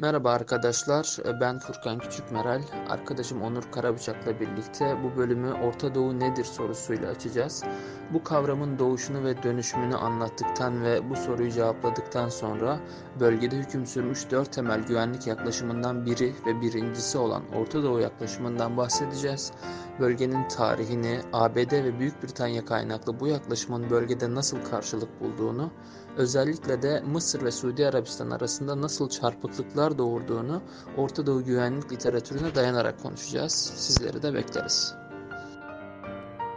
Merhaba 0.00 0.32
arkadaşlar, 0.32 1.16
ben 1.40 1.58
Furkan 1.58 1.98
Küçükmeral. 1.98 2.62
Arkadaşım 2.88 3.42
Onur 3.42 3.62
Karabıçak'la 3.72 4.40
birlikte 4.40 4.96
bu 5.02 5.16
bölümü 5.16 5.52
Orta 5.52 5.94
Doğu 5.94 6.20
nedir 6.20 6.44
sorusuyla 6.44 7.10
açacağız. 7.10 7.64
Bu 8.12 8.22
kavramın 8.22 8.78
doğuşunu 8.78 9.24
ve 9.24 9.42
dönüşümünü 9.42 9.96
anlattıktan 9.96 10.82
ve 10.82 11.10
bu 11.10 11.16
soruyu 11.16 11.50
cevapladıktan 11.50 12.28
sonra 12.28 12.80
bölgede 13.20 13.56
hüküm 13.56 13.86
sürmüş 13.86 14.30
dört 14.30 14.52
temel 14.52 14.80
güvenlik 14.80 15.26
yaklaşımından 15.26 16.06
biri 16.06 16.34
ve 16.46 16.60
birincisi 16.60 17.18
olan 17.18 17.42
Orta 17.54 17.82
Doğu 17.82 18.00
yaklaşımından 18.00 18.76
bahsedeceğiz. 18.76 19.52
Bölgenin 20.00 20.48
tarihini, 20.48 21.20
ABD 21.32 21.72
ve 21.72 21.98
Büyük 21.98 22.22
Britanya 22.22 22.64
kaynaklı 22.64 23.20
bu 23.20 23.26
yaklaşımın 23.26 23.90
bölgede 23.90 24.34
nasıl 24.34 24.56
karşılık 24.70 25.20
bulduğunu, 25.20 25.70
özellikle 26.16 26.82
de 26.82 27.00
Mısır 27.00 27.44
ve 27.44 27.50
Suudi 27.50 27.86
Arabistan 27.86 28.30
arasında 28.30 28.80
nasıl 28.80 29.08
çarpıklıklar 29.08 29.98
doğurduğunu 29.98 30.62
Orta 30.96 31.26
Doğu 31.26 31.44
güvenlik 31.44 31.92
literatürüne 31.92 32.54
dayanarak 32.54 33.02
konuşacağız. 33.02 33.52
Sizleri 33.76 34.22
de 34.22 34.34
bekleriz. 34.34 34.94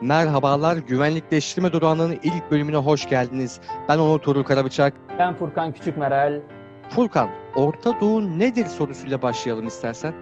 Merhabalar, 0.02 0.78
Güvenlikleştirme 0.78 1.72
Durağı'nın 1.72 2.12
ilk 2.24 2.52
bölümüne 2.52 2.78
hoş 2.78 3.10
geldiniz. 3.10 3.60
Ben 3.90 3.98
Onur 3.98 4.20
Tuğrul 4.20 4.44
Karabıçak. 4.44 4.94
Ben 5.20 5.36
Furkan 5.36 5.72
Küçükmeral. 5.72 6.42
Furkan, 6.90 7.30
Orta 7.56 8.02
Doğu 8.02 8.40
nedir 8.40 8.66
sorusuyla 8.66 9.22
başlayalım 9.22 9.68
istersen. 9.68 10.14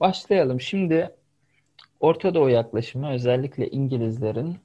Başlayalım. 0.00 0.60
Şimdi 0.60 1.10
Orta 2.00 2.34
Doğu 2.34 2.50
yaklaşımı 2.50 3.10
özellikle 3.10 3.70
İngilizlerin 3.70 4.56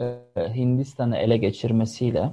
e, 0.00 0.04
Hindistan'ı 0.54 1.16
ele 1.16 1.36
geçirmesiyle 1.36 2.30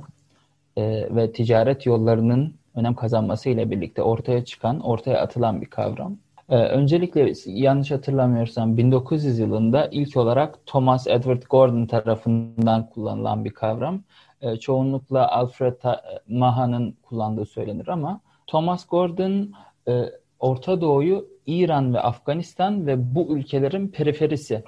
e, 0.78 0.84
ve 1.16 1.32
ticaret 1.32 1.86
yollarının 1.86 2.56
önem 2.76 2.96
kazanmasıyla 2.96 3.72
birlikte 3.72 4.02
ortaya 4.02 4.46
çıkan, 4.46 4.80
ortaya 4.80 5.22
atılan 5.22 5.62
bir 5.62 5.70
kavram. 5.70 6.18
Ee, 6.50 6.56
öncelikle 6.58 7.34
yanlış 7.46 7.92
hatırlamıyorsam 7.92 8.78
1900 8.78 9.40
yılında 9.40 9.88
ilk 9.92 10.18
olarak 10.18 10.66
Thomas 10.66 11.08
Edward 11.08 11.44
Gordon 11.50 11.86
tarafından 11.86 12.90
kullanılan 12.90 13.46
bir 13.46 13.50
kavram. 13.50 14.04
Ee, 14.42 14.58
çoğunlukla 14.58 15.32
Alfred 15.32 15.76
Maha'nın 16.28 16.98
kullandığı 17.04 17.46
söylenir 17.46 17.88
ama 17.88 18.22
Thomas 18.48 18.88
Gordon 18.88 19.54
e, 19.88 20.06
Orta 20.40 20.82
Doğu'yu 20.82 21.28
İran 21.46 21.94
ve 21.94 22.00
Afganistan 22.00 22.88
ve 22.88 23.16
bu 23.16 23.38
ülkelerin 23.38 23.88
periferisi, 23.88 24.64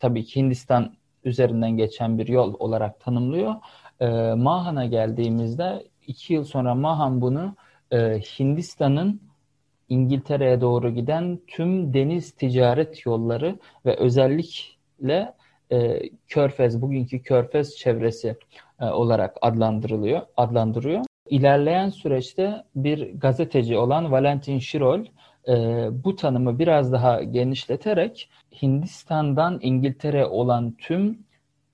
tabii 0.00 0.24
ki 0.24 0.40
Hindistan 0.40 0.94
üzerinden 1.24 1.70
geçen 1.70 2.18
bir 2.18 2.28
yol 2.28 2.54
olarak 2.58 3.00
tanımlıyor. 3.00 3.54
E, 4.00 4.08
Mahan'a 4.34 4.84
geldiğimizde 4.84 5.86
iki 6.06 6.34
yıl 6.34 6.44
sonra 6.44 6.74
Mahan 6.74 7.20
bunu 7.20 7.54
e, 7.90 8.20
Hindistan'ın 8.38 9.20
İngiltere'ye 9.88 10.60
doğru 10.60 10.90
giden 10.90 11.40
tüm 11.46 11.94
deniz 11.94 12.32
ticaret 12.32 13.06
yolları 13.06 13.58
ve 13.86 13.96
özellikle 13.96 15.34
e, 15.72 16.00
Körfez, 16.28 16.82
bugünkü 16.82 17.22
Körfez 17.22 17.76
çevresi 17.76 18.28
e, 18.28 18.69
olarak 18.86 19.36
adlandırılıyor, 19.42 20.22
adlandırıyor. 20.36 21.04
İlerleyen 21.28 21.88
süreçte 21.88 22.64
bir 22.74 23.12
gazeteci 23.12 23.76
olan 23.76 24.12
Valentin 24.12 24.58
Şirol 24.58 25.04
e, 25.48 25.54
bu 26.04 26.16
tanımı 26.16 26.58
biraz 26.58 26.92
daha 26.92 27.22
genişleterek 27.22 28.30
Hindistan'dan 28.62 29.58
İngiltere 29.62 30.26
olan 30.26 30.72
tüm 30.78 31.18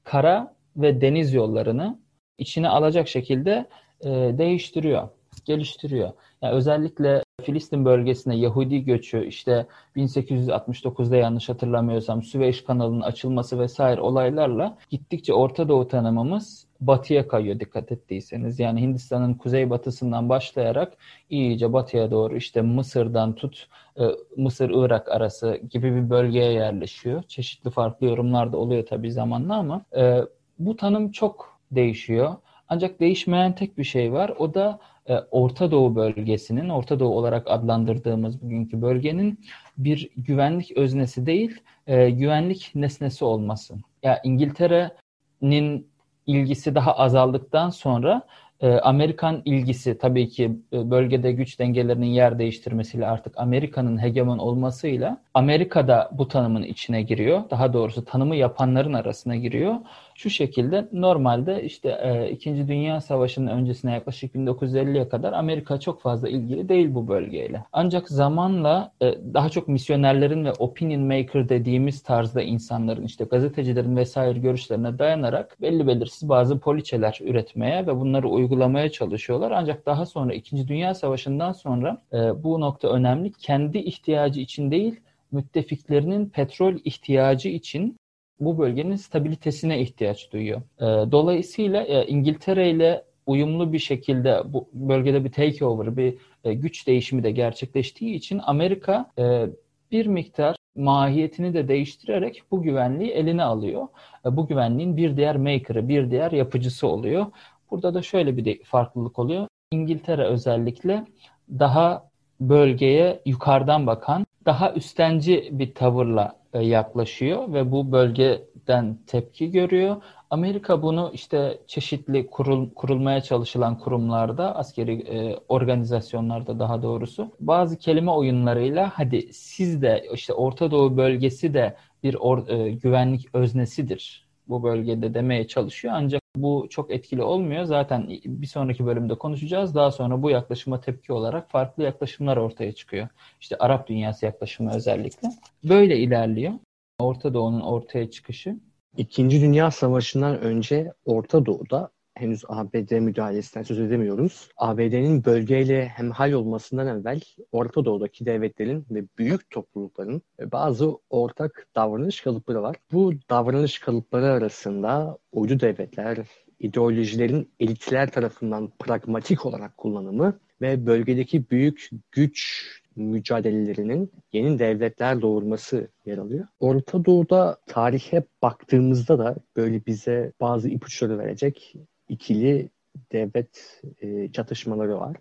kara 0.04 0.54
ve 0.76 1.00
deniz 1.00 1.34
yollarını 1.34 1.98
içine 2.38 2.68
alacak 2.68 3.08
şekilde 3.08 3.66
e, 4.00 4.08
değiştiriyor, 4.38 5.08
geliştiriyor. 5.44 6.12
Yani 6.42 6.54
özellikle 6.54 7.22
Filistin 7.42 7.84
bölgesine 7.84 8.36
Yahudi 8.36 8.84
göçü 8.84 9.26
işte 9.26 9.66
1869'da 9.96 11.16
yanlış 11.16 11.48
hatırlamıyorsam 11.48 12.22
Süveyş 12.22 12.64
kanalının 12.64 13.00
açılması 13.00 13.58
vesaire 13.58 14.00
olaylarla 14.00 14.78
gittikçe 14.90 15.34
Orta 15.34 15.68
Doğu 15.68 15.88
tanımımız 15.88 16.65
batıya 16.80 17.28
kayıyor 17.28 17.60
dikkat 17.60 17.92
ettiyseniz. 17.92 18.60
Yani 18.60 18.80
Hindistan'ın 18.80 19.34
kuzeybatısından 19.34 20.28
başlayarak 20.28 20.96
iyice 21.30 21.72
batıya 21.72 22.10
doğru 22.10 22.36
işte 22.36 22.62
Mısır'dan 22.62 23.34
tut 23.34 23.68
e, 23.98 24.02
Mısır-Irak 24.36 25.08
arası 25.08 25.60
gibi 25.70 25.96
bir 25.96 26.10
bölgeye 26.10 26.52
yerleşiyor. 26.52 27.22
Çeşitli 27.22 27.70
farklı 27.70 28.06
yorumlar 28.06 28.52
da 28.52 28.56
oluyor 28.56 28.86
tabii 28.86 29.12
zamanla 29.12 29.56
ama 29.56 29.84
e, 29.96 30.20
bu 30.58 30.76
tanım 30.76 31.10
çok 31.10 31.58
değişiyor. 31.70 32.34
Ancak 32.68 33.00
değişmeyen 33.00 33.54
tek 33.54 33.78
bir 33.78 33.84
şey 33.84 34.12
var. 34.12 34.32
O 34.38 34.54
da 34.54 34.78
e, 35.06 35.14
Orta 35.30 35.70
Doğu 35.70 35.96
bölgesinin, 35.96 36.68
Orta 36.68 37.00
Doğu 37.00 37.14
olarak 37.14 37.50
adlandırdığımız 37.50 38.42
bugünkü 38.42 38.82
bölgenin 38.82 39.40
bir 39.78 40.10
güvenlik 40.16 40.72
öznesi 40.76 41.26
değil, 41.26 41.60
güvenlik 41.86 42.72
nesnesi 42.74 43.24
olması. 43.24 43.74
Ya 43.74 43.80
yani 44.02 44.18
İngiltere'nin 44.24 45.86
ilgisi 46.26 46.74
daha 46.74 46.92
azaldıktan 46.92 47.70
sonra 47.70 48.22
e, 48.60 48.72
Amerikan 48.72 49.42
ilgisi 49.44 49.98
tabii 49.98 50.28
ki 50.28 50.58
bölgede 50.72 51.32
güç 51.32 51.58
dengelerinin 51.58 52.06
yer 52.06 52.38
değiştirmesiyle 52.38 53.06
artık 53.06 53.38
Amerika'nın 53.38 54.02
hegemon 54.02 54.38
olmasıyla 54.38 55.18
Amerika 55.34 55.88
da 55.88 56.10
bu 56.12 56.28
tanımın 56.28 56.62
içine 56.62 57.02
giriyor. 57.02 57.50
Daha 57.50 57.72
doğrusu 57.72 58.04
tanımı 58.04 58.36
yapanların 58.36 58.92
arasına 58.92 59.36
giriyor 59.36 59.74
şu 60.16 60.30
şekilde 60.30 60.88
normalde 60.92 61.62
işte 61.62 61.98
e, 62.02 62.30
İkinci 62.30 62.68
Dünya 62.68 63.00
Savaşı'nın 63.00 63.46
öncesine 63.46 63.92
yaklaşık 63.92 64.34
1950'ye 64.34 65.08
kadar 65.08 65.32
Amerika 65.32 65.80
çok 65.80 66.00
fazla 66.00 66.28
ilgili 66.28 66.68
değil 66.68 66.94
bu 66.94 67.08
bölgeyle. 67.08 67.64
Ancak 67.72 68.08
zamanla 68.08 68.92
e, 69.02 69.14
daha 69.34 69.48
çok 69.48 69.68
misyonerlerin 69.68 70.44
ve 70.44 70.52
opinion 70.52 71.02
maker 71.02 71.48
dediğimiz 71.48 72.02
tarzda 72.02 72.42
insanların 72.42 73.04
işte 73.04 73.24
gazetecilerin 73.24 73.96
vesaire 73.96 74.38
görüşlerine 74.38 74.98
dayanarak 74.98 75.56
belli 75.62 75.86
belirsiz 75.86 76.28
bazı 76.28 76.58
poliçeler 76.58 77.18
üretmeye 77.22 77.86
ve 77.86 77.96
bunları 77.96 78.28
uygulamaya 78.28 78.90
çalışıyorlar. 78.90 79.50
Ancak 79.50 79.86
daha 79.86 80.06
sonra 80.06 80.34
İkinci 80.34 80.68
Dünya 80.68 80.94
Savaşı'ndan 80.94 81.52
sonra 81.52 82.02
e, 82.12 82.42
bu 82.42 82.60
nokta 82.60 82.88
önemli. 82.88 83.32
Kendi 83.32 83.78
ihtiyacı 83.78 84.40
için 84.40 84.70
değil 84.70 85.00
müttefiklerinin 85.32 86.28
petrol 86.28 86.74
ihtiyacı 86.84 87.48
için 87.48 87.96
bu 88.40 88.58
bölgenin 88.58 88.96
stabilitesine 88.96 89.80
ihtiyaç 89.80 90.32
duyuyor. 90.32 90.62
E, 90.78 91.12
dolayısıyla 91.12 91.82
e, 91.82 92.06
İngiltere 92.06 92.70
ile 92.70 93.04
uyumlu 93.26 93.72
bir 93.72 93.78
şekilde 93.78 94.42
bu 94.44 94.68
bölgede 94.72 95.24
bir 95.24 95.32
takeover, 95.32 95.96
bir 95.96 96.18
e, 96.44 96.54
güç 96.54 96.86
değişimi 96.86 97.22
de 97.22 97.30
gerçekleştiği 97.30 98.14
için 98.14 98.40
Amerika 98.44 99.10
e, 99.18 99.46
bir 99.90 100.06
miktar 100.06 100.56
mahiyetini 100.76 101.54
de 101.54 101.68
değiştirerek 101.68 102.42
bu 102.50 102.62
güvenliği 102.62 103.10
eline 103.10 103.42
alıyor. 103.42 103.88
E, 104.26 104.36
bu 104.36 104.46
güvenliğin 104.46 104.96
bir 104.96 105.16
diğer 105.16 105.36
maker'ı, 105.36 105.88
bir 105.88 106.10
diğer 106.10 106.32
yapıcısı 106.32 106.86
oluyor. 106.86 107.26
Burada 107.70 107.94
da 107.94 108.02
şöyle 108.02 108.36
bir 108.36 108.44
de 108.44 108.58
farklılık 108.64 109.18
oluyor. 109.18 109.48
İngiltere 109.70 110.24
özellikle 110.24 111.04
daha 111.50 112.10
bölgeye 112.40 113.22
yukarıdan 113.24 113.86
bakan, 113.86 114.26
daha 114.46 114.72
üstenci 114.72 115.48
bir 115.52 115.74
tavırla 115.74 116.36
e, 116.52 116.64
yaklaşıyor 116.64 117.52
ve 117.52 117.72
bu 117.72 117.92
bölgeden 117.92 118.98
tepki 119.06 119.50
görüyor. 119.50 119.96
Amerika 120.30 120.82
bunu 120.82 121.10
işte 121.14 121.58
çeşitli 121.66 122.26
kurul, 122.26 122.70
kurulmaya 122.70 123.20
çalışılan 123.20 123.78
kurumlarda, 123.78 124.56
askeri 124.56 124.92
e, 124.92 125.36
organizasyonlarda 125.48 126.58
daha 126.58 126.82
doğrusu 126.82 127.30
bazı 127.40 127.78
kelime 127.78 128.10
oyunlarıyla 128.10 128.92
hadi 128.94 129.32
siz 129.32 129.82
de 129.82 130.06
işte 130.14 130.32
Orta 130.32 130.70
Doğu 130.70 130.96
bölgesi 130.96 131.54
de 131.54 131.76
bir 132.02 132.14
or, 132.14 132.48
e, 132.48 132.70
güvenlik 132.70 133.34
öznesidir 133.34 134.26
bu 134.48 134.62
bölgede 134.62 135.14
demeye 135.14 135.46
çalışıyor. 135.48 135.94
Ancak 135.96 136.22
bu 136.42 136.66
çok 136.70 136.90
etkili 136.90 137.22
olmuyor. 137.22 137.64
Zaten 137.64 138.08
bir 138.24 138.46
sonraki 138.46 138.86
bölümde 138.86 139.14
konuşacağız. 139.14 139.74
Daha 139.74 139.90
sonra 139.90 140.22
bu 140.22 140.30
yaklaşıma 140.30 140.80
tepki 140.80 141.12
olarak 141.12 141.50
farklı 141.50 141.82
yaklaşımlar 141.82 142.36
ortaya 142.36 142.72
çıkıyor. 142.72 143.08
İşte 143.40 143.56
Arap 143.58 143.88
dünyası 143.88 144.26
yaklaşımı 144.26 144.74
özellikle. 144.74 145.28
Böyle 145.64 145.98
ilerliyor. 145.98 146.52
Orta 146.98 147.34
Doğu'nun 147.34 147.60
ortaya 147.60 148.10
çıkışı. 148.10 148.56
İkinci 148.96 149.40
Dünya 149.40 149.70
Savaşı'ndan 149.70 150.40
önce 150.40 150.92
Orta 151.04 151.46
Doğu'da 151.46 151.90
henüz 152.16 152.44
ABD 152.48 152.98
müdahalesinden 152.98 153.64
söz 153.64 153.80
edemiyoruz. 153.80 154.48
ABD'nin 154.56 155.24
bölgeyle 155.24 155.86
hemhal 155.86 156.32
olmasından 156.32 156.86
evvel 156.86 157.20
Orta 157.52 157.84
Doğu'daki 157.84 158.26
devletlerin 158.26 158.86
ve 158.90 159.04
büyük 159.18 159.50
toplulukların 159.50 160.22
bazı 160.52 160.92
ortak 161.10 161.66
davranış 161.76 162.20
kalıpları 162.20 162.62
var. 162.62 162.76
Bu 162.92 163.12
davranış 163.30 163.78
kalıpları 163.78 164.26
arasında 164.26 165.18
uydu 165.32 165.60
devletler, 165.60 166.18
ideolojilerin 166.60 167.50
elitler 167.60 168.10
tarafından 168.10 168.72
pragmatik 168.78 169.46
olarak 169.46 169.76
kullanımı 169.76 170.38
ve 170.60 170.86
bölgedeki 170.86 171.50
büyük 171.50 171.90
güç 172.12 172.66
mücadelelerinin 172.96 174.12
yeni 174.32 174.58
devletler 174.58 175.22
doğurması 175.22 175.88
yer 176.06 176.18
alıyor. 176.18 176.46
Orta 176.60 177.04
Doğu'da 177.04 177.58
tarihe 177.66 178.24
baktığımızda 178.42 179.18
da 179.18 179.36
böyle 179.56 179.86
bize 179.86 180.32
bazı 180.40 180.68
ipuçları 180.68 181.18
verecek 181.18 181.74
ikili 182.08 182.70
devlet 183.12 183.82
e, 184.00 184.32
çatışmaları 184.32 184.98
var. 185.00 185.16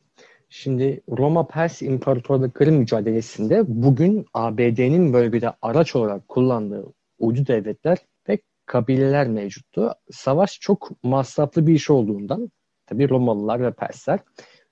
Şimdi 0.49 1.01
Roma-Pers 1.09 1.85
İmparatorlukları 1.85 2.71
mücadelesinde 2.71 3.63
bugün 3.67 4.25
ABD'nin 4.33 5.13
bölgede 5.13 5.53
araç 5.61 5.95
olarak 5.95 6.27
kullandığı 6.27 6.85
uydu 7.19 7.47
devletler 7.47 7.97
ve 8.29 8.37
kabileler 8.65 9.27
mevcuttu. 9.27 9.91
Savaş 10.11 10.59
çok 10.59 11.03
masraflı 11.03 11.67
bir 11.67 11.73
iş 11.73 11.89
olduğundan 11.89 12.51
tabii 12.85 13.09
Romalılar 13.09 13.61
ve 13.61 13.71
Persler 13.71 14.19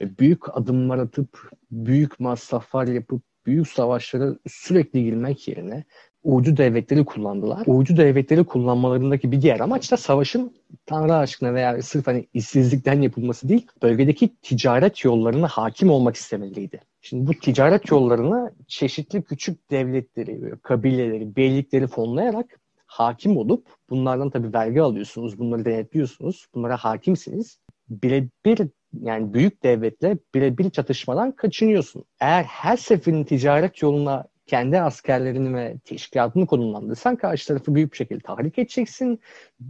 büyük 0.01 0.57
adımlar 0.57 0.97
atıp 0.97 1.49
büyük 1.71 2.19
masraflar 2.19 2.87
yapıp 2.87 3.23
büyük 3.45 3.67
savaşlara 3.67 4.35
sürekli 4.47 5.03
girmek 5.03 5.47
yerine 5.47 5.83
uydu 6.23 6.57
devletleri 6.57 7.05
kullandılar. 7.05 7.63
Uydu 7.67 7.97
devletleri 7.97 8.43
kullanmalarındaki 8.43 9.31
bir 9.31 9.41
diğer 9.41 9.59
amaç 9.59 9.91
da 9.91 9.97
savaşın 9.97 10.53
Tanrı 10.85 11.15
aşkına 11.15 11.53
veya 11.53 11.81
sırf 11.81 12.07
hani 12.07 12.27
işsizlikten 12.33 13.01
yapılması 13.01 13.49
değil, 13.49 13.67
bölgedeki 13.83 14.35
ticaret 14.41 15.03
yollarına 15.03 15.47
hakim 15.47 15.89
olmak 15.89 16.15
istemeliydi. 16.15 16.81
Şimdi 17.01 17.27
bu 17.27 17.33
ticaret 17.33 17.91
yollarına 17.91 18.51
çeşitli 18.67 19.21
küçük 19.21 19.71
devletleri, 19.71 20.53
kabileleri, 20.63 21.35
beylikleri 21.35 21.87
fonlayarak 21.87 22.59
hakim 22.85 23.37
olup 23.37 23.67
bunlardan 23.89 24.29
tabii 24.29 24.53
vergi 24.53 24.81
alıyorsunuz, 24.81 25.39
bunları 25.39 25.65
denetliyorsunuz, 25.65 26.47
bunlara 26.55 26.77
hakimsiniz. 26.77 27.57
Birebir 27.89 28.67
yani 29.01 29.33
büyük 29.33 29.63
devletle 29.63 30.17
birebir 30.35 30.69
çatışmadan 30.69 31.31
kaçınıyorsun. 31.31 32.05
Eğer 32.19 32.43
her 32.43 32.77
seferin 32.77 33.23
ticaret 33.23 33.81
yoluna 33.81 34.25
kendi 34.47 34.81
askerlerini 34.81 35.55
ve 35.55 35.77
teşkilatını 35.85 36.45
konumlandırsan 36.47 37.15
karşı 37.15 37.47
tarafı 37.47 37.75
büyük 37.75 37.91
bir 37.91 37.97
şekilde 37.97 38.19
tahrik 38.19 38.59
edeceksin. 38.59 39.19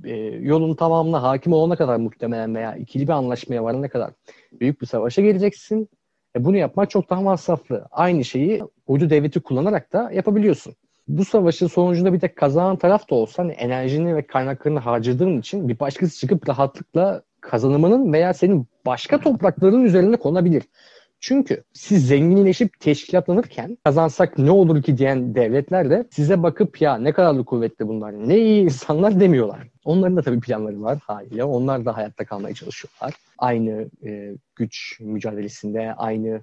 E, 0.04 0.16
yolun 0.24 0.76
tamamına 0.76 1.24
hakim 1.24 1.54
olana 1.54 1.76
kadar 1.76 1.98
muhtemelen 1.98 2.56
veya 2.56 2.76
ikili 2.76 3.04
bir 3.04 3.14
anlaşmaya 3.14 3.64
varana 3.64 3.90
kadar 3.90 4.12
büyük 4.52 4.82
bir 4.82 4.86
savaşa 4.86 5.22
geleceksin. 5.22 5.90
E, 6.36 6.44
bunu 6.46 6.58
yapmak 6.58 6.90
çok 6.90 7.10
daha 7.10 7.22
masraflı. 7.22 7.88
Aynı 7.92 8.26
şeyi 8.26 8.64
uydu 8.88 9.10
devleti 9.10 9.40
kullanarak 9.40 9.94
da 9.94 10.12
yapabiliyorsun. 10.12 10.76
Bu 11.08 11.26
savaşın 11.26 11.68
sonucunda 11.68 12.14
bir 12.14 12.22
de 12.22 12.34
kazanan 12.34 12.76
taraf 12.76 13.10
da 13.10 13.16
olsan 13.16 13.44
hani 13.44 13.54
enerjini 13.54 14.16
ve 14.16 14.28
kaynaklarını 14.28 14.80
harcadığın 14.80 15.40
için 15.40 15.70
bir 15.70 15.80
başkası 15.80 16.20
çıkıp 16.20 16.50
rahatlıkla 16.50 17.22
kazanımının 17.42 18.14
veya 18.14 18.34
senin 18.34 18.68
başka 18.86 19.20
toprakların 19.20 19.84
üzerine 19.84 20.16
konabilir. 20.16 20.64
Çünkü 21.24 21.64
siz 21.74 22.08
zenginleşip 22.08 22.80
teşkilatlanırken 22.80 23.78
kazansak 23.84 24.38
ne 24.38 24.52
olur 24.52 24.84
ki 24.84 24.98
diyen 24.98 25.36
devletler 25.36 25.90
de 25.90 26.08
size 26.12 26.44
bakıp 26.44 26.82
ya 26.82 26.98
ne 26.98 27.14
kadar 27.14 27.46
kuvvetli 27.46 27.88
bunlar, 27.88 28.30
ne 28.30 28.38
iyi 28.38 28.64
insanlar 28.64 29.20
demiyorlar. 29.20 29.68
Onların 29.86 30.18
da 30.18 30.22
tabii 30.22 30.40
planları 30.40 30.82
var 30.82 31.00
haliyle. 31.08 31.44
Onlar 31.44 31.86
da 31.86 31.98
hayatta 31.98 32.26
kalmaya 32.26 32.56
çalışıyorlar. 32.56 33.14
Aynı 33.38 33.90
e, 34.06 34.36
güç 34.56 35.00
mücadelesinde, 35.00 35.94
aynı 35.94 36.42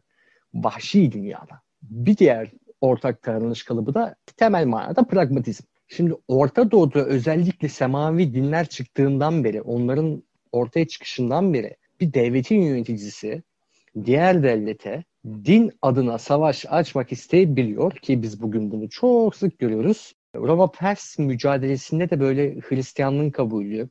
vahşi 0.54 1.12
dünyada. 1.12 1.60
Bir 1.82 2.16
diğer 2.16 2.50
ortak 2.80 3.26
davranış 3.26 3.62
kalıbı 3.62 3.94
da 3.94 4.14
temel 4.36 4.66
manada 4.66 5.04
pragmatizm. 5.04 5.64
Şimdi 5.88 6.14
Orta 6.28 6.70
Doğu'da 6.70 7.04
özellikle 7.04 7.68
semavi 7.68 8.34
dinler 8.34 8.66
çıktığından 8.66 9.44
beri, 9.44 9.62
onların 9.62 10.22
ortaya 10.52 10.86
çıkışından 10.86 11.54
beri 11.54 11.76
bir 12.00 12.12
devletin 12.14 12.60
yöneticisi 12.62 13.42
diğer 14.04 14.42
devlete 14.42 15.04
din 15.26 15.72
adına 15.82 16.18
savaş 16.18 16.66
açmak 16.68 17.12
isteyebiliyor 17.12 17.92
ki 17.92 18.22
biz 18.22 18.42
bugün 18.42 18.70
bunu 18.70 18.88
çok 18.88 19.36
sık 19.36 19.58
görüyoruz. 19.58 20.14
Roma-Pers 20.34 21.18
mücadelesinde 21.22 22.10
de 22.10 22.20
böyle 22.20 22.60
Hristiyanlığın 22.60 23.30
kabulü, 23.30 23.88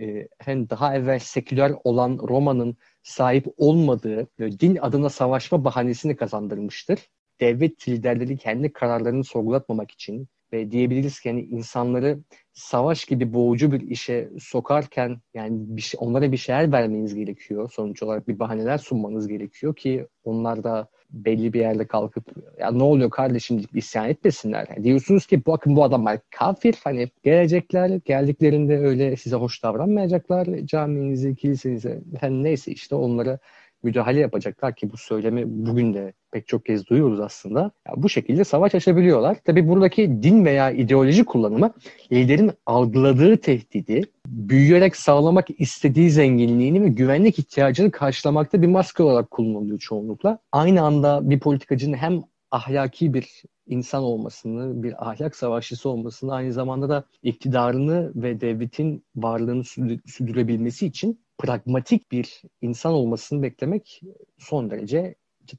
e, 0.00 0.28
hem 0.38 0.70
daha 0.70 0.96
evvel 0.96 1.18
seküler 1.18 1.72
olan 1.84 2.18
Roma'nın 2.28 2.76
sahip 3.02 3.46
olmadığı 3.56 4.28
din 4.38 4.76
adına 4.76 5.08
savaşma 5.08 5.64
bahanesini 5.64 6.16
kazandırmıştır. 6.16 7.00
Devlet 7.40 7.88
liderleri 7.88 8.36
kendi 8.38 8.72
kararlarını 8.72 9.24
sorgulatmamak 9.24 9.90
için 9.90 10.28
ve 10.52 10.70
diyebiliriz 10.70 11.20
ki 11.20 11.28
yani 11.28 11.42
insanları 11.42 12.18
savaş 12.52 13.04
gibi 13.04 13.34
boğucu 13.34 13.72
bir 13.72 13.80
işe 13.80 14.28
sokarken 14.40 15.20
yani 15.34 15.56
bir 15.58 15.82
şey, 15.82 15.98
onlara 16.02 16.32
bir 16.32 16.36
şeyler 16.36 16.72
vermeniz 16.72 17.14
gerekiyor. 17.14 17.70
Sonuç 17.72 18.02
olarak 18.02 18.28
bir 18.28 18.38
bahaneler 18.38 18.78
sunmanız 18.78 19.28
gerekiyor 19.28 19.76
ki 19.76 20.06
onlar 20.24 20.64
da 20.64 20.88
belli 21.10 21.52
bir 21.52 21.60
yerde 21.60 21.86
kalkıp 21.86 22.24
ya 22.58 22.70
ne 22.70 22.82
oluyor 22.82 23.10
kardeşim 23.10 23.56
deyip 23.56 23.76
isyan 23.76 24.08
etmesinler. 24.08 24.66
Yani 24.70 24.84
diyorsunuz 24.84 25.26
ki 25.26 25.46
bakın 25.46 25.76
bu 25.76 25.84
adamlar 25.84 26.18
kafir 26.30 26.76
hani 26.84 27.08
gelecekler 27.22 28.00
geldiklerinde 28.04 28.78
öyle 28.78 29.16
size 29.16 29.36
hoş 29.36 29.62
davranmayacaklar 29.62 30.46
caminizi 30.64 31.36
kilisenize 31.36 32.02
yani 32.22 32.44
neyse 32.44 32.72
işte 32.72 32.94
onlara 32.94 33.38
müdahale 33.86 34.20
yapacaklar 34.20 34.74
ki 34.74 34.92
bu 34.92 34.96
söylemi 34.96 35.44
bugün 35.46 35.94
de 35.94 36.12
pek 36.32 36.48
çok 36.48 36.64
kez 36.64 36.86
duyuyoruz 36.86 37.20
aslında. 37.20 37.60
Ya 37.60 37.94
bu 37.96 38.08
şekilde 38.08 38.44
savaş 38.44 38.74
açabiliyorlar. 38.74 39.36
Tabi 39.44 39.68
buradaki 39.68 40.22
din 40.22 40.44
veya 40.44 40.70
ideoloji 40.70 41.24
kullanımı 41.24 41.72
liderin 42.12 42.50
algıladığı 42.66 43.36
tehdidi 43.36 44.02
büyüyerek 44.26 44.96
sağlamak 44.96 45.46
istediği 45.58 46.10
zenginliğini 46.10 46.82
ve 46.82 46.88
güvenlik 46.88 47.38
ihtiyacını 47.38 47.90
karşılamakta 47.90 48.62
bir 48.62 48.66
maske 48.66 49.02
olarak 49.02 49.30
kullanılıyor 49.30 49.78
çoğunlukla. 49.78 50.38
Aynı 50.52 50.82
anda 50.82 51.30
bir 51.30 51.40
politikacının 51.40 51.96
hem 51.96 52.22
ahlaki 52.50 53.14
bir 53.14 53.42
insan 53.66 54.02
olmasını, 54.02 54.82
bir 54.82 55.08
ahlak 55.10 55.36
savaşçısı 55.36 55.88
olmasını, 55.88 56.34
aynı 56.34 56.52
zamanda 56.52 56.88
da 56.88 57.04
iktidarını 57.22 58.12
ve 58.14 58.40
devletin 58.40 59.04
varlığını 59.16 59.64
sürdürebilmesi 60.06 60.86
için 60.86 61.20
pragmatik 61.38 62.12
bir 62.12 62.42
insan 62.60 62.92
olmasını 62.92 63.42
beklemek 63.42 64.00
son 64.38 64.70
derece 64.70 65.14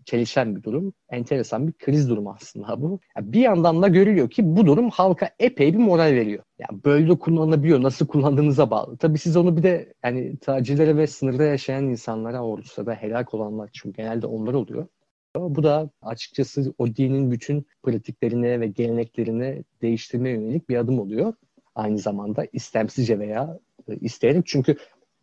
çelişen 0.05 0.55
bir 0.55 0.63
durum. 0.63 0.93
Enteresan 1.09 1.67
bir 1.67 1.73
kriz 1.73 2.09
durumu 2.09 2.35
aslında 2.35 2.81
bu. 2.81 2.99
Yani 3.17 3.33
bir 3.33 3.41
yandan 3.41 3.81
da 3.81 3.87
görülüyor 3.87 4.29
ki 4.29 4.55
bu 4.55 4.65
durum 4.65 4.89
halka 4.89 5.29
epey 5.39 5.73
bir 5.73 5.77
moral 5.77 6.13
veriyor. 6.13 6.43
Yani 6.59 6.83
böyle 6.85 7.19
kullanılabiliyor. 7.19 7.83
Nasıl 7.83 8.07
kullandığınıza 8.07 8.69
bağlı. 8.69 8.97
Tabii 8.97 9.17
siz 9.17 9.37
onu 9.37 9.57
bir 9.57 9.63
de 9.63 9.93
yani 10.03 10.37
tacirlere 10.37 10.97
ve 10.97 11.07
sınırda 11.07 11.43
yaşayan 11.43 11.83
insanlara 11.83 12.43
olursa 12.43 12.85
da 12.85 12.93
helak 12.93 13.33
olanlar 13.33 13.69
çünkü 13.73 13.97
genelde 13.97 14.27
onlar 14.27 14.53
oluyor. 14.53 14.87
Bu 15.35 15.63
da 15.63 15.89
açıkçası 16.01 16.73
o 16.77 16.87
dinin 16.87 17.31
bütün 17.31 17.65
pratiklerine 17.83 18.59
ve 18.59 18.67
geleneklerine 18.67 19.63
değiştirmeye 19.81 20.35
yönelik 20.35 20.69
bir 20.69 20.77
adım 20.77 20.99
oluyor. 20.99 21.33
Aynı 21.75 21.97
zamanda 21.97 22.47
istemsizce 22.53 23.19
veya 23.19 23.59
e, 23.87 23.95
isteyerek 23.95 24.45
çünkü 24.45 24.75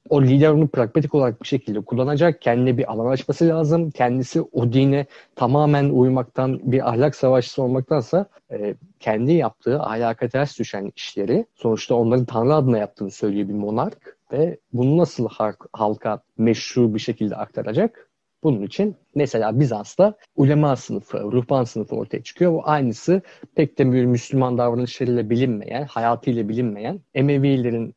o 0.09 0.23
lider 0.23 0.51
onu 0.51 0.69
pragmatik 0.69 1.15
olarak 1.15 1.43
bir 1.43 1.47
şekilde 1.47 1.81
kullanacak. 1.81 2.43
Kendine 2.43 2.79
bir 2.79 2.93
alan 2.93 3.11
açması 3.11 3.49
lazım. 3.49 3.91
Kendisi 3.91 4.43
o 4.43 4.73
dine 4.73 5.07
tamamen 5.37 5.91
uymaktan 5.91 6.61
bir 6.73 6.89
ahlak 6.89 7.17
savaşçısı 7.17 7.63
olmaktansa 7.63 8.27
e, 8.53 8.75
kendi 9.01 9.33
yaptığı 9.33 9.81
ahlaka 9.81 10.29
ters 10.29 10.59
düşen 10.59 10.93
işleri 10.97 11.47
sonuçta 11.55 11.95
onların 11.95 12.25
Tanrı 12.25 12.55
adına 12.55 12.79
yaptığını 12.79 13.11
söylüyor 13.11 13.49
bir 13.49 13.55
monark 13.55 14.17
ve 14.33 14.59
bunu 14.73 14.97
nasıl 14.97 15.29
halka 15.73 16.23
meşru 16.39 16.95
bir 16.95 17.01
şekilde 17.01 17.37
aktaracak? 17.37 18.11
Bunun 18.43 18.63
için 18.63 18.97
mesela 19.15 19.61
Bizans'ta 19.61 20.15
ulema 20.37 20.77
sınıfı, 20.77 21.19
ruhban 21.19 21.65
sınıfı 21.65 21.97
ortaya 21.97 22.23
çıkıyor. 22.23 22.53
Bu 22.53 22.69
aynısı 22.69 23.23
pek 23.55 23.79
de 23.79 23.93
bir 23.93 24.05
Müslüman 24.05 24.59
davranışlarıyla 24.59 25.31
bilinmeyen, 25.31 25.85
hayatıyla 25.85 26.49
bilinmeyen 26.49 27.01
Emevilerin 27.15 27.95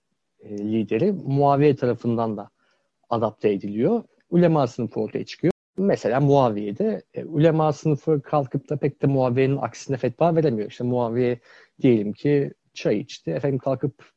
e, 0.50 0.58
lideri 0.58 1.12
Muaviye 1.12 1.76
tarafından 1.76 2.38
da 2.38 2.50
adapte 3.10 3.50
ediliyor. 3.50 4.04
Ulema 4.30 4.68
sınıfı 4.68 5.00
ortaya 5.00 5.26
çıkıyor. 5.26 5.52
Mesela 5.78 6.20
Muaviye'de 6.20 7.02
e, 7.14 7.26
ulema 7.26 7.74
sınıfı 7.74 8.22
kalkıp 8.22 8.70
da 8.70 8.78
pek 8.78 9.02
de 9.02 9.08
Muaviye'nin 9.08 9.58
aksine 9.58 9.98
fetva 9.98 10.36
veremiyor. 10.36 10.72
İşte 10.72 10.84
Muaviye 10.84 11.40
diyelim 11.82 12.14
ki 12.14 12.54
çay 12.74 13.00
içti. 13.00 13.32
Efendim 13.32 13.60
kalkıp 13.60 14.12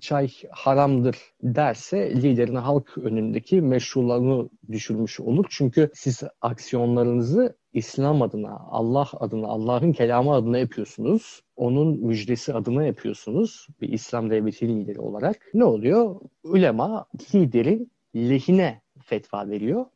çay 0.00 0.30
haramdır 0.50 1.16
derse 1.42 2.16
liderin 2.22 2.54
halk 2.54 2.98
önündeki 2.98 3.60
meşrularını 3.60 4.48
düşürmüş 4.72 5.20
olur. 5.20 5.46
Çünkü 5.50 5.90
siz 5.94 6.22
aksiyonlarınızı 6.40 7.56
İslam 7.72 8.22
adına, 8.22 8.58
Allah 8.70 9.08
adına, 9.20 9.46
Allah'ın 9.46 9.92
kelamı 9.92 10.34
adına 10.34 10.58
yapıyorsunuz. 10.58 11.42
Onun 11.56 12.06
müjdesi 12.06 12.54
adına 12.54 12.84
yapıyorsunuz. 12.84 13.66
Bir 13.80 13.88
İslam 13.88 14.30
devleti 14.30 14.68
lideri 14.68 15.00
olarak. 15.00 15.36
Ne 15.54 15.64
oluyor? 15.64 16.20
Ulema 16.42 17.06
liderin 17.34 17.92
lehine 18.16 18.82
fetva 19.02 19.48
veriyor. 19.48 19.86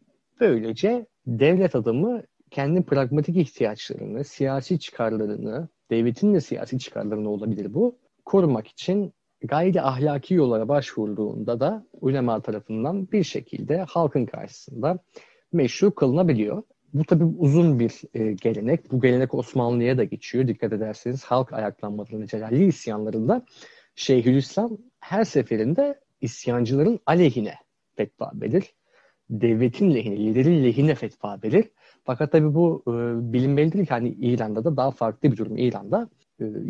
Böylece 0.40 1.06
devlet 1.26 1.75
adamı 1.75 2.22
kendi 2.50 2.82
pragmatik 2.82 3.37
ihtiyaçlarını, 3.37 4.25
siyasi 4.25 4.78
çıkarlarını, 4.78 5.68
devletin 5.90 6.34
de 6.34 6.40
siyasi 6.40 6.78
çıkarlarını 6.78 7.30
olabilir 7.30 7.75
bu, 7.75 7.99
korumak 8.25 8.66
için 8.66 9.12
gayri 9.49 9.82
ahlaki 9.82 10.34
yollara 10.34 10.68
başvurduğunda 10.68 11.61
da 11.61 11.87
ulema 12.00 12.40
tarafından 12.40 13.12
bir 13.12 13.25
şekilde 13.25 13.78
halkın 13.78 14.26
karşısında 14.26 14.99
meşru 15.52 15.94
kılınabiliyor. 15.94 16.62
Bu 16.94 17.04
tabi 17.04 17.25
uzun 17.25 17.78
bir 17.78 18.00
e, 18.14 18.32
gelenek. 18.32 18.92
Bu 18.92 19.00
gelenek 19.00 19.34
Osmanlı'ya 19.34 19.99
da 19.99 20.04
geçiyor. 20.04 20.49
Dikkat 20.49 20.72
ederseniz 20.72 21.25
halk 21.25 21.52
ayaklanmalarında, 21.52 22.26
Celalli 22.26 22.64
isyanlarında 22.64 23.44
Şeyhülislam 23.94 24.78
her 25.00 25.25
seferinde 25.25 26.00
isyancıların 26.20 27.00
aleyhine 27.06 27.54
fetva 27.96 28.32
verir. 28.34 28.75
devletin 29.30 29.94
lehine, 29.94 30.16
liderin 30.16 30.64
lehine 30.64 30.94
fetva 30.94 31.38
verir. 31.44 31.64
Fakat 32.04 32.32
tabii 32.32 32.54
bu 32.54 32.82
e, 32.87 32.92
bilinmelidir 33.32 33.87
ki 33.87 33.90
hani 33.90 34.08
İran'da 34.08 34.64
da 34.64 34.76
daha 34.76 34.90
farklı 34.90 35.32
bir 35.32 35.37
durum. 35.37 35.56
İran'da 35.56 36.11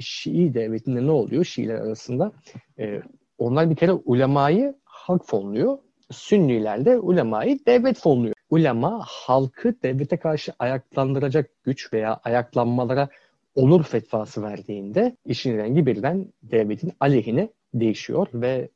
Şii 0.00 0.54
devletinde 0.54 1.06
ne 1.06 1.10
oluyor 1.10 1.44
Şiiler 1.44 1.74
arasında? 1.74 2.32
E, 2.78 3.02
onlar 3.38 3.70
bir 3.70 3.76
kere 3.76 3.92
ulemayı 3.92 4.74
halk 4.84 5.24
fonluyor. 5.26 5.78
Sünniler 6.10 6.84
de 6.84 6.98
ulemayı 6.98 7.58
devlet 7.66 7.98
fonluyor. 7.98 8.34
Ulema 8.50 9.02
halkı 9.06 9.74
devlete 9.82 10.16
karşı 10.16 10.52
ayaklandıracak 10.58 11.50
güç 11.64 11.92
veya 11.92 12.20
ayaklanmalara 12.24 13.08
olur 13.54 13.84
fetvası 13.84 14.42
verdiğinde 14.42 15.16
işin 15.26 15.58
rengi 15.58 15.86
birden 15.86 16.26
devletin 16.42 16.92
aleyhine 17.00 17.48
değişiyor 17.74 18.26
ve 18.34 18.68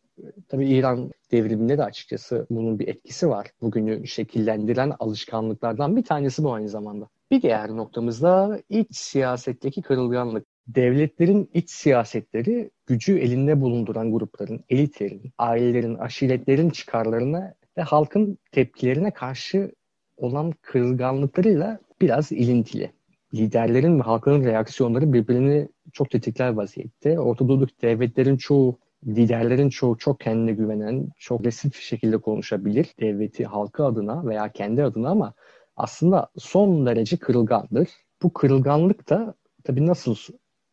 tabii 0.48 0.68
İran 0.68 1.10
devriminde 1.32 1.78
de 1.78 1.84
açıkçası 1.84 2.46
bunun 2.50 2.78
bir 2.78 2.88
etkisi 2.88 3.28
var. 3.28 3.46
Bugünü 3.62 4.06
şekillendiren 4.06 4.92
alışkanlıklardan 4.98 5.96
bir 5.96 6.04
tanesi 6.04 6.44
bu 6.44 6.52
aynı 6.52 6.68
zamanda. 6.68 7.08
Bir 7.30 7.42
diğer 7.42 7.76
noktamız 7.76 8.22
da 8.22 8.60
iç 8.68 8.96
siyasetteki 8.96 9.82
kırılganlık. 9.82 10.46
Devletlerin 10.68 11.50
iç 11.54 11.70
siyasetleri 11.70 12.70
gücü 12.86 13.18
elinde 13.18 13.60
bulunduran 13.60 14.12
grupların, 14.12 14.64
elitlerin, 14.68 15.32
ailelerin, 15.38 15.94
aşiretlerin 15.94 16.70
çıkarlarına 16.70 17.54
ve 17.78 17.82
halkın 17.82 18.38
tepkilerine 18.52 19.10
karşı 19.10 19.72
olan 20.16 20.52
kırılganlıklarıyla 20.62 21.78
biraz 22.00 22.32
ilintili. 22.32 22.92
Liderlerin 23.34 23.98
ve 23.98 24.02
halkın 24.02 24.44
reaksiyonları 24.44 25.12
birbirini 25.12 25.68
çok 25.92 26.10
tetikler 26.10 26.48
vaziyette. 26.48 27.20
Orta 27.20 27.48
Doğu'daki 27.48 27.82
devletlerin 27.82 28.36
çoğu 28.36 28.78
liderlerin 29.06 29.68
çoğu 29.68 29.98
çok 29.98 30.20
kendine 30.20 30.52
güvenen, 30.52 31.08
çok 31.18 31.40
agresif 31.40 31.80
şekilde 31.80 32.18
konuşabilir 32.18 32.86
devleti 33.00 33.44
halkı 33.44 33.84
adına 33.84 34.26
veya 34.26 34.52
kendi 34.52 34.84
adına 34.84 35.10
ama 35.10 35.34
aslında 35.76 36.28
son 36.38 36.86
derece 36.86 37.16
kırılgandır. 37.16 37.88
Bu 38.22 38.32
kırılganlık 38.32 39.08
da 39.10 39.34
tabii 39.64 39.86
nasıl 39.86 40.14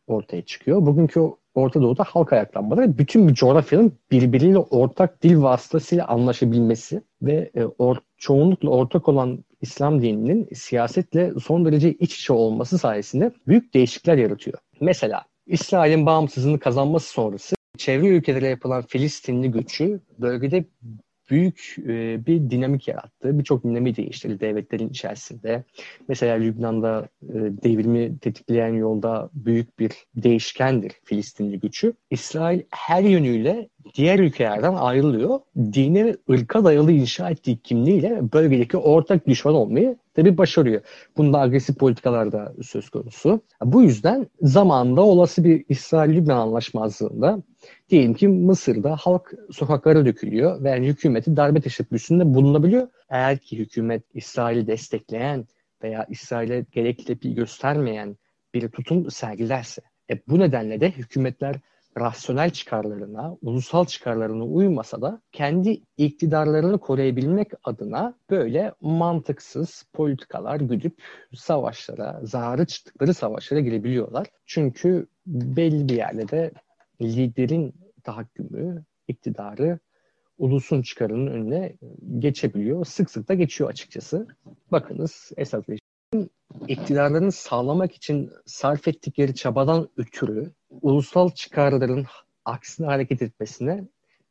ortaya 0.06 0.42
çıkıyor? 0.42 0.86
Bugünkü 0.86 1.20
Orta 1.54 1.82
Doğu'da 1.82 2.04
halk 2.04 2.32
ayaklanmaları 2.32 2.98
bütün 2.98 3.28
bir 3.28 3.34
coğrafyanın 3.34 3.92
birbiriyle 4.10 4.58
ortak 4.58 5.22
dil 5.22 5.42
vasıtasıyla 5.42 6.06
anlaşabilmesi 6.06 7.02
ve 7.22 7.50
e, 7.54 7.64
or, 7.64 7.96
çoğunlukla 8.16 8.68
ortak 8.68 9.08
olan 9.08 9.44
İslam 9.60 10.02
dininin 10.02 10.48
siyasetle 10.54 11.32
son 11.42 11.64
derece 11.64 11.92
iç 11.92 12.20
içe 12.20 12.32
olması 12.32 12.78
sayesinde 12.78 13.32
büyük 13.46 13.74
değişiklikler 13.74 14.18
yaratıyor. 14.18 14.58
Mesela 14.80 15.24
İsrail'in 15.46 16.06
bağımsızlığını 16.06 16.58
kazanması 16.58 17.08
sonrası 17.12 17.56
çevre 17.78 18.08
ülkelere 18.08 18.48
yapılan 18.48 18.82
Filistinli 18.82 19.50
göçü 19.50 20.00
bölgede 20.18 20.64
büyük 21.30 21.76
e, 21.78 22.26
bir 22.26 22.50
dinamik 22.50 22.88
yarattı. 22.88 23.38
Birçok 23.38 23.64
dinamiği 23.64 23.96
değiştirdi 23.96 24.40
devletlerin 24.40 24.88
içerisinde. 24.88 25.64
Mesela 26.08 26.34
Lübnan'da 26.34 27.08
e, 27.22 27.34
devrimi 27.34 28.18
tetikleyen 28.18 28.74
yolda 28.74 29.30
büyük 29.34 29.78
bir 29.78 29.90
değişkendir 30.16 30.92
Filistinli 31.04 31.60
gücü. 31.60 31.92
İsrail 32.10 32.60
her 32.70 33.02
yönüyle 33.02 33.68
diğer 33.94 34.18
ülkelerden 34.18 34.74
ayrılıyor. 34.74 35.40
Dine 35.56 36.04
ve 36.04 36.16
ırka 36.30 36.64
dayalı 36.64 36.92
inşa 36.92 37.30
ettiği 37.30 37.58
kimliğiyle 37.58 38.32
bölgedeki 38.32 38.76
ortak 38.76 39.26
düşman 39.26 39.54
olmayı 39.54 39.96
tabi 40.14 40.38
başarıyor. 40.38 40.80
Bunda 41.16 41.40
agresif 41.40 41.76
politikalar 41.78 42.32
da 42.32 42.54
söz 42.62 42.88
konusu. 42.88 43.40
Bu 43.64 43.82
yüzden 43.82 44.26
zamanında 44.40 45.02
olası 45.02 45.44
bir 45.44 45.64
İsrail-Lübnan 45.68 46.36
anlaşmazlığında 46.36 47.42
diyelim 47.88 48.14
ki 48.14 48.28
Mısır'da 48.28 48.96
halk 48.96 49.34
sokaklara 49.50 50.06
dökülüyor 50.06 50.64
ve 50.64 50.70
yani 50.70 50.86
hükümeti 50.86 51.36
darbe 51.36 51.60
teşebbüsünde 51.60 52.34
bulunabiliyor. 52.34 52.88
Eğer 53.08 53.38
ki 53.38 53.58
hükümet 53.58 54.02
İsrail'i 54.14 54.66
destekleyen 54.66 55.46
veya 55.82 56.06
İsrail'e 56.08 56.66
gerekli 56.72 57.04
tepki 57.04 57.34
göstermeyen 57.34 58.16
bir 58.54 58.68
tutum 58.68 59.10
sergilerse 59.10 59.82
e, 60.10 60.20
bu 60.28 60.38
nedenle 60.38 60.80
de 60.80 60.90
hükümetler 60.90 61.56
rasyonel 61.98 62.50
çıkarlarına, 62.50 63.36
ulusal 63.42 63.84
çıkarlarına 63.84 64.44
uymasa 64.44 65.02
da 65.02 65.22
kendi 65.32 65.80
iktidarlarını 65.96 66.78
koruyabilmek 66.78 67.50
adına 67.64 68.14
böyle 68.30 68.72
mantıksız 68.80 69.84
politikalar 69.92 70.60
güdüp 70.60 71.02
savaşlara, 71.34 72.20
zararı 72.22 72.66
çıktıkları 72.66 73.14
savaşlara 73.14 73.60
girebiliyorlar. 73.60 74.26
Çünkü 74.46 75.06
belli 75.26 75.88
bir 75.88 75.96
yerde 75.96 76.28
de 76.28 76.50
liderin 77.02 77.74
tahakkümü, 78.02 78.84
iktidarı 79.08 79.78
ulusun 80.38 80.82
çıkarının 80.82 81.26
önüne 81.26 81.76
geçebiliyor. 82.18 82.84
Sık 82.84 83.10
sık 83.10 83.28
da 83.28 83.34
geçiyor 83.34 83.70
açıkçası. 83.70 84.26
Bakınız 84.72 85.32
Esad 85.36 85.64
rejiminin 85.68 86.30
iktidarlarını 86.68 87.32
sağlamak 87.32 87.94
için 87.94 88.30
sarf 88.46 88.88
ettikleri 88.88 89.34
çabadan 89.34 89.88
ötürü 89.96 90.52
ulusal 90.70 91.30
çıkarların 91.30 92.06
aksine 92.44 92.86
hareket 92.86 93.22
etmesine 93.22 93.84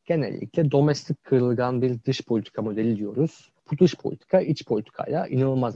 genellikle 0.05 0.71
domestik 0.71 1.23
kırılgan 1.23 1.81
bir 1.81 2.03
dış 2.03 2.21
politika 2.21 2.61
modeli 2.61 2.97
diyoruz. 2.97 3.51
Bu 3.71 3.77
dış 3.77 3.95
politika 3.95 4.41
iç 4.41 4.65
politikayla 4.65 5.27
inanılmaz 5.27 5.75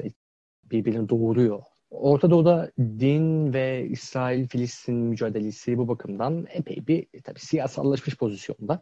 birbirini 0.72 1.10
doğuruyor. 1.10 1.62
Orta 1.90 2.30
Doğu'da 2.30 2.72
din 2.80 3.54
ve 3.54 3.88
İsrail-Filistin 3.90 4.96
mücadelesi 4.96 5.78
bu 5.78 5.88
bakımdan 5.88 6.46
epey 6.50 6.88
bir 6.88 7.08
tabii 7.24 7.40
siyasallaşmış 7.40 8.18
pozisyonda. 8.18 8.82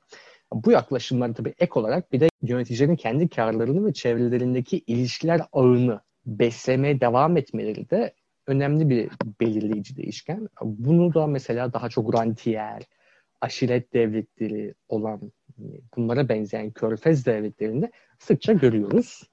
Bu 0.53 0.71
yaklaşımlar 0.71 1.33
tabii 1.33 1.53
ek 1.59 1.71
olarak 1.75 2.11
bir 2.11 2.19
de 2.19 2.29
yöneticilerin 2.41 2.95
kendi 2.95 3.29
karlarını 3.29 3.85
ve 3.87 3.93
çevrelerindeki 3.93 4.77
ilişkiler 4.87 5.41
ağını 5.51 6.01
beslemeye 6.25 7.01
devam 7.01 7.37
etmeleri 7.37 7.89
de 7.89 8.13
önemli 8.47 8.89
bir 8.89 9.09
belirleyici 9.41 9.97
değişken. 9.97 10.49
Bunu 10.61 11.13
da 11.13 11.27
mesela 11.27 11.73
daha 11.73 11.89
çok 11.89 12.15
rantiyer, 12.15 12.83
aşiret 13.41 13.93
devletleri 13.93 14.73
olan 14.89 15.31
bunlara 15.95 16.29
benzeyen 16.29 16.71
körfez 16.71 17.25
devletlerinde 17.25 17.91
sıkça 18.19 18.53
görüyoruz. 18.53 19.23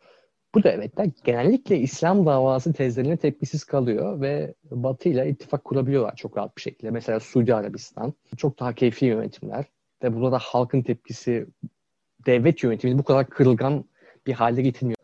Bu 0.54 0.62
devletler 0.62 1.08
genellikle 1.24 1.78
İslam 1.78 2.26
davası 2.26 2.72
tezlerine 2.72 3.16
tepkisiz 3.16 3.64
kalıyor 3.64 4.20
ve 4.20 4.54
Batı 4.70 5.08
ile 5.08 5.28
ittifak 5.28 5.64
kurabiliyorlar 5.64 6.16
çok 6.16 6.36
rahat 6.36 6.56
bir 6.56 6.62
şekilde. 6.62 6.90
Mesela 6.90 7.20
Suudi 7.20 7.54
Arabistan 7.54 8.14
çok 8.36 8.60
daha 8.60 8.72
keyfi 8.74 9.06
yönetimler 9.06 9.64
ve 10.02 10.14
burada 10.14 10.32
da 10.32 10.38
halkın 10.38 10.82
tepkisi 10.82 11.46
devlet 12.26 12.62
yönetimini 12.62 12.98
bu 12.98 13.04
kadar 13.04 13.26
kırılgan 13.26 13.84
bir 14.26 14.32
halde 14.32 14.62
getirmiyor. 14.62 14.96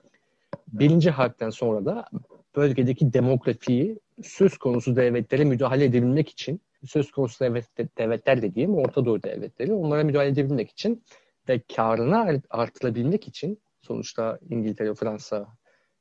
Birinci 0.73 1.11
harpten 1.11 1.51
sonra 1.51 1.85
da 1.85 2.05
bölgedeki 2.57 3.13
demografiyi 3.13 3.99
söz 4.23 4.59
konusu 4.59 4.97
devletlere 4.97 5.45
müdahale 5.45 5.85
edebilmek 5.85 6.29
için 6.29 6.61
söz 6.87 7.11
konusu 7.11 7.45
devlet, 7.45 7.99
devletler 7.99 8.43
dediğim 8.43 8.75
Orta 8.75 9.05
Doğu 9.05 9.23
devletleri 9.23 9.73
onlara 9.73 10.05
müdahale 10.05 10.29
edebilmek 10.29 10.71
için 10.71 11.05
ve 11.49 11.61
karını 11.77 12.43
artırabilmek 12.51 13.29
için 13.29 13.59
sonuçta 13.89 14.39
İngiltere, 14.51 14.95
Fransa 14.95 15.47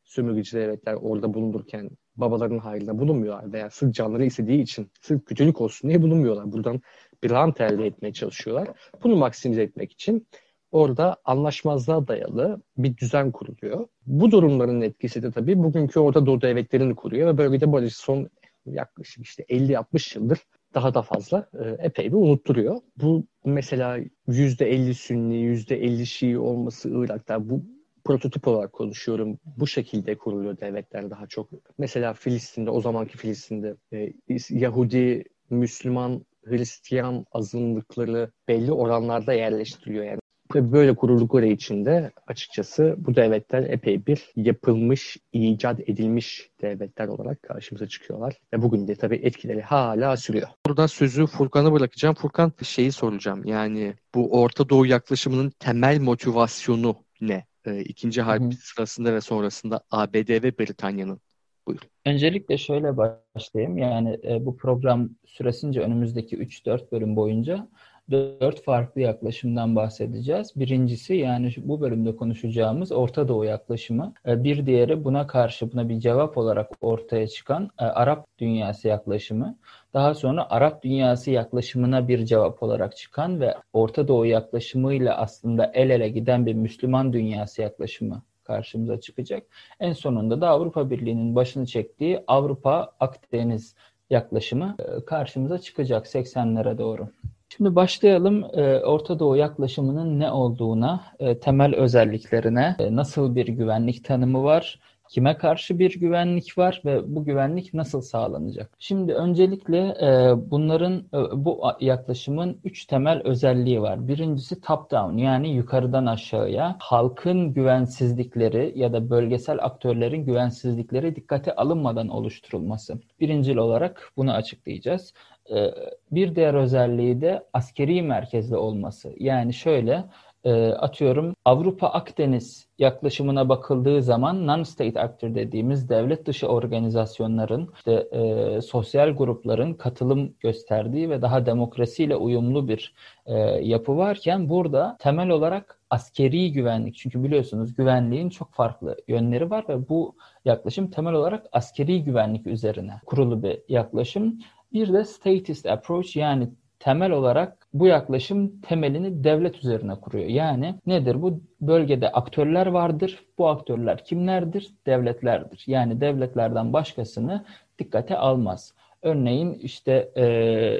sömürgeci 0.03 0.57
devletler 0.57 0.93
orada 0.93 1.33
bulunurken 1.33 1.89
babaların 2.15 2.57
hayrına 2.57 2.99
bulunmuyorlar 2.99 3.53
veya 3.53 3.69
sırf 3.69 3.93
canları 3.93 4.25
istediği 4.25 4.61
için 4.61 4.91
sırf 5.01 5.25
kötülük 5.25 5.61
olsun 5.61 5.89
diye 5.89 6.01
bulunmuyorlar. 6.01 6.51
Buradan 6.51 6.81
bir 7.23 7.29
rant 7.29 7.61
elde 7.61 7.85
etmeye 7.85 8.13
çalışıyorlar. 8.13 8.69
Bunu 9.03 9.15
maksimize 9.15 9.61
etmek 9.61 9.91
için 9.91 10.27
orada 10.71 11.17
anlaşmazlığa 11.25 12.07
dayalı 12.07 12.61
bir 12.77 12.97
düzen 12.97 13.31
kuruluyor. 13.31 13.87
Bu 14.05 14.31
durumların 14.31 14.81
etkisi 14.81 15.23
de 15.23 15.31
tabii 15.31 15.63
bugünkü 15.63 15.99
Orta 15.99 16.25
Doğu 16.25 16.41
devletlerini 16.41 16.95
kuruyor 16.95 17.27
ve 17.27 17.37
bölgede 17.37 17.73
böyle 17.73 17.89
son 17.89 18.29
yaklaşık 18.65 19.25
işte 19.25 19.43
50-60 19.43 20.17
yıldır 20.17 20.39
daha 20.73 20.93
da 20.93 21.01
fazla 21.01 21.49
e, 21.63 21.85
epey 21.85 22.07
bir 22.07 22.17
unutturuyor. 22.17 22.77
Bu 22.97 23.27
mesela 23.45 23.99
%50 24.27 24.93
Sünni, 24.93 25.35
%50 25.35 26.05
Şii 26.05 26.37
olması 26.37 26.89
Irak'ta 26.89 27.49
bu 27.49 27.76
prototip 28.07 28.47
olarak 28.47 28.73
konuşuyorum. 28.73 29.39
Bu 29.57 29.67
şekilde 29.67 30.17
kuruluyor 30.17 30.59
devletler 30.59 31.09
daha 31.09 31.27
çok. 31.27 31.49
Mesela 31.77 32.13
Filistin'de, 32.13 32.69
o 32.69 32.81
zamanki 32.81 33.17
Filistin'de 33.17 33.75
e, 33.93 34.13
Yahudi, 34.49 35.23
Müslüman, 35.49 36.25
Hristiyan 36.45 37.25
azınlıkları 37.31 38.31
belli 38.47 38.71
oranlarda 38.71 39.33
yerleştiriliyor. 39.33 40.05
Yani 40.05 40.19
böyle 40.55 40.95
kuruldukları 40.95 41.47
için 41.47 41.85
de 41.85 42.11
açıkçası 42.27 42.95
bu 42.97 43.15
devletler 43.15 43.63
epey 43.63 44.05
bir 44.05 44.31
yapılmış, 44.35 45.17
icat 45.33 45.79
edilmiş 45.79 46.49
devletler 46.61 47.07
olarak 47.07 47.41
karşımıza 47.41 47.87
çıkıyorlar. 47.87 48.33
Ve 48.53 48.61
bugün 48.61 48.87
de 48.87 48.95
tabii 48.95 49.15
etkileri 49.15 49.61
hala 49.61 50.17
sürüyor. 50.17 50.47
Burada 50.65 50.87
sözü 50.87 51.25
Furkan'a 51.25 51.73
bırakacağım. 51.73 52.15
Furkan 52.15 52.51
şeyi 52.63 52.91
soracağım. 52.91 53.41
Yani 53.45 53.93
bu 54.15 54.41
Orta 54.41 54.69
Doğu 54.69 54.85
yaklaşımının 54.85 55.49
temel 55.59 55.99
motivasyonu 55.99 56.95
ne? 57.21 57.45
Ee, 57.67 57.81
ikinci 57.81 58.21
harp 58.21 58.43
Hı. 58.43 58.57
sırasında 58.57 59.13
ve 59.13 59.21
sonrasında 59.21 59.81
ABD 59.91 60.43
ve 60.43 60.59
Britanya'nın. 60.59 61.21
Buyur. 61.67 61.79
Öncelikle 62.05 62.57
şöyle 62.57 62.97
başlayayım. 62.97 63.77
Yani 63.77 64.19
e, 64.23 64.45
bu 64.45 64.57
program 64.57 65.09
süresince 65.25 65.81
önümüzdeki 65.81 66.37
3-4 66.37 66.91
bölüm 66.91 67.15
boyunca 67.15 67.67
dört 68.11 68.63
farklı 68.63 69.01
yaklaşımdan 69.01 69.75
bahsedeceğiz. 69.75 70.51
Birincisi 70.55 71.15
yani 71.15 71.53
bu 71.57 71.81
bölümde 71.81 72.15
konuşacağımız 72.15 72.91
Orta 72.91 73.27
Doğu 73.27 73.45
yaklaşımı. 73.45 74.13
E, 74.27 74.43
bir 74.43 74.65
diğeri 74.65 75.03
buna 75.03 75.27
karşı 75.27 75.71
buna 75.71 75.89
bir 75.89 75.99
cevap 75.99 76.37
olarak 76.37 76.71
ortaya 76.81 77.27
çıkan 77.27 77.69
e, 77.79 77.83
Arap 77.83 78.25
dünyası 78.39 78.87
yaklaşımı. 78.87 79.57
Daha 79.93 80.13
sonra 80.13 80.49
Arap 80.49 80.83
dünyası 80.83 81.31
yaklaşımına 81.31 82.07
bir 82.07 82.25
cevap 82.25 82.63
olarak 82.63 82.97
çıkan 82.97 83.41
ve 83.41 83.55
Orta 83.73 84.07
Doğu 84.07 84.25
yaklaşımıyla 84.25 85.17
aslında 85.17 85.71
el 85.73 85.89
ele 85.89 86.09
giden 86.09 86.45
bir 86.45 86.53
Müslüman 86.53 87.13
dünyası 87.13 87.61
yaklaşımı 87.61 88.21
karşımıza 88.43 88.99
çıkacak. 88.99 89.43
En 89.79 89.93
sonunda 89.93 90.41
da 90.41 90.49
Avrupa 90.49 90.89
Birliği'nin 90.89 91.35
başını 91.35 91.65
çektiği 91.65 92.23
Avrupa 92.27 92.91
Akdeniz 92.99 93.75
yaklaşımı 94.09 94.75
e, 94.79 95.05
karşımıza 95.05 95.59
çıkacak 95.59 96.05
80'lere 96.05 96.77
doğru. 96.77 97.09
Şimdi 97.49 97.75
başlayalım 97.75 98.43
e, 98.43 98.79
Orta 98.79 99.19
Doğu 99.19 99.35
yaklaşımının 99.35 100.19
ne 100.19 100.31
olduğuna, 100.31 101.03
e, 101.19 101.39
temel 101.39 101.75
özelliklerine, 101.75 102.75
nasıl 102.79 103.35
bir 103.35 103.47
güvenlik 103.47 104.05
tanımı 104.05 104.43
var, 104.43 104.79
Kime 105.09 105.37
karşı 105.37 105.79
bir 105.79 105.99
güvenlik 105.99 106.57
var 106.57 106.81
ve 106.85 107.15
bu 107.15 107.25
güvenlik 107.25 107.73
nasıl 107.73 108.01
sağlanacak? 108.01 108.71
Şimdi 108.79 109.13
öncelikle 109.13 109.77
e, 109.77 110.33
bunların 110.51 110.93
e, 111.13 111.45
bu 111.45 111.61
yaklaşımın 111.79 112.59
üç 112.63 112.85
temel 112.85 113.21
özelliği 113.23 113.81
var. 113.81 114.07
Birincisi 114.07 114.61
top 114.61 114.91
down 114.91 115.17
yani 115.17 115.49
yukarıdan 115.49 116.05
aşağıya 116.05 116.75
halkın 116.79 117.53
güvensizlikleri 117.53 118.73
ya 118.75 118.93
da 118.93 119.09
bölgesel 119.09 119.57
aktörlerin 119.61 120.25
güvensizlikleri 120.25 121.15
dikkate 121.15 121.55
alınmadan 121.55 122.07
oluşturulması. 122.07 122.99
Birincil 123.19 123.55
olarak 123.57 124.11
bunu 124.17 124.33
açıklayacağız. 124.33 125.13
E, 125.55 125.73
bir 126.11 126.35
diğer 126.35 126.53
özelliği 126.53 127.21
de 127.21 127.43
askeri 127.53 128.01
merkezli 128.01 128.55
olması. 128.55 129.13
Yani 129.19 129.53
şöyle 129.53 130.03
e, 130.43 130.67
atıyorum 130.71 131.35
Avrupa 131.45 131.87
Akdeniz 131.87 132.67
yaklaşımına 132.79 133.49
bakıldığı 133.49 134.01
zaman 134.03 134.47
non-state 134.47 134.99
actor 134.99 135.35
dediğimiz 135.35 135.89
devlet 135.89 136.25
dışı 136.25 136.47
organizasyonların, 136.47 137.69
işte, 137.77 138.07
e, 138.11 138.61
sosyal 138.61 139.09
grupların 139.09 139.73
katılım 139.73 140.33
gösterdiği 140.39 141.09
ve 141.09 141.21
daha 141.21 141.45
demokrasiyle 141.45 142.15
uyumlu 142.15 142.67
bir 142.67 142.93
e, 143.25 143.33
yapı 143.43 143.97
varken 143.97 144.49
burada 144.49 144.97
temel 144.99 145.29
olarak 145.29 145.79
askeri 145.89 146.51
güvenlik 146.51 146.95
çünkü 146.95 147.23
biliyorsunuz 147.23 147.75
güvenliğin 147.75 148.29
çok 148.29 148.53
farklı 148.53 148.97
yönleri 149.07 149.49
var 149.49 149.65
ve 149.69 149.89
bu 149.89 150.15
yaklaşım 150.45 150.89
temel 150.89 151.13
olarak 151.13 151.45
askeri 151.51 152.03
güvenlik 152.03 152.47
üzerine 152.47 152.93
kurulu 153.05 153.43
bir 153.43 153.61
yaklaşım. 153.69 154.39
Bir 154.73 154.93
de 154.93 155.03
statist 155.05 155.65
approach 155.65 156.15
yani 156.15 156.49
temel 156.79 157.11
olarak 157.11 157.67
bu 157.73 157.87
yaklaşım 157.87 158.61
temelini 158.61 159.23
devlet 159.23 159.57
üzerine 159.57 159.95
kuruyor. 159.95 160.29
Yani 160.29 160.75
nedir 160.85 161.21
bu? 161.21 161.41
Bölgede 161.61 162.11
aktörler 162.11 162.67
vardır. 162.67 163.25
Bu 163.37 163.47
aktörler 163.47 164.05
kimlerdir? 164.05 164.73
Devletlerdir. 164.85 165.63
Yani 165.67 166.01
devletlerden 166.01 166.73
başkasını 166.73 167.45
dikkate 167.79 168.17
almaz. 168.17 168.73
Örneğin 169.01 169.53
işte 169.53 170.09
e, 170.17 170.23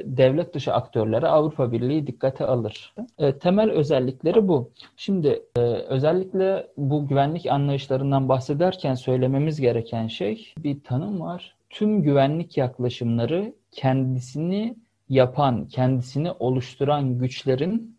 devlet 0.06 0.54
dışı 0.54 0.74
aktörlere 0.74 1.28
Avrupa 1.28 1.72
Birliği 1.72 2.08
dikkate 2.08 2.46
alır. 2.46 2.94
E, 3.18 3.38
temel 3.38 3.72
özellikleri 3.72 4.48
bu. 4.48 4.72
Şimdi 4.96 5.44
e, 5.58 5.60
özellikle 5.62 6.68
bu 6.78 7.08
güvenlik 7.08 7.46
anlayışlarından 7.46 8.30
bahsederken 8.30 8.94
söylememiz 8.94 9.62
gereken 9.62 10.08
şey 10.08 10.54
bir 10.58 10.84
tanım 10.84 11.22
var. 11.22 11.56
Tüm 11.70 12.04
güvenlik 12.04 12.58
yaklaşımları 12.58 13.54
kendisini 13.78 14.76
yapan, 15.10 15.68
kendisini 15.68 16.32
oluşturan 16.32 17.20
güçlerin 17.20 17.98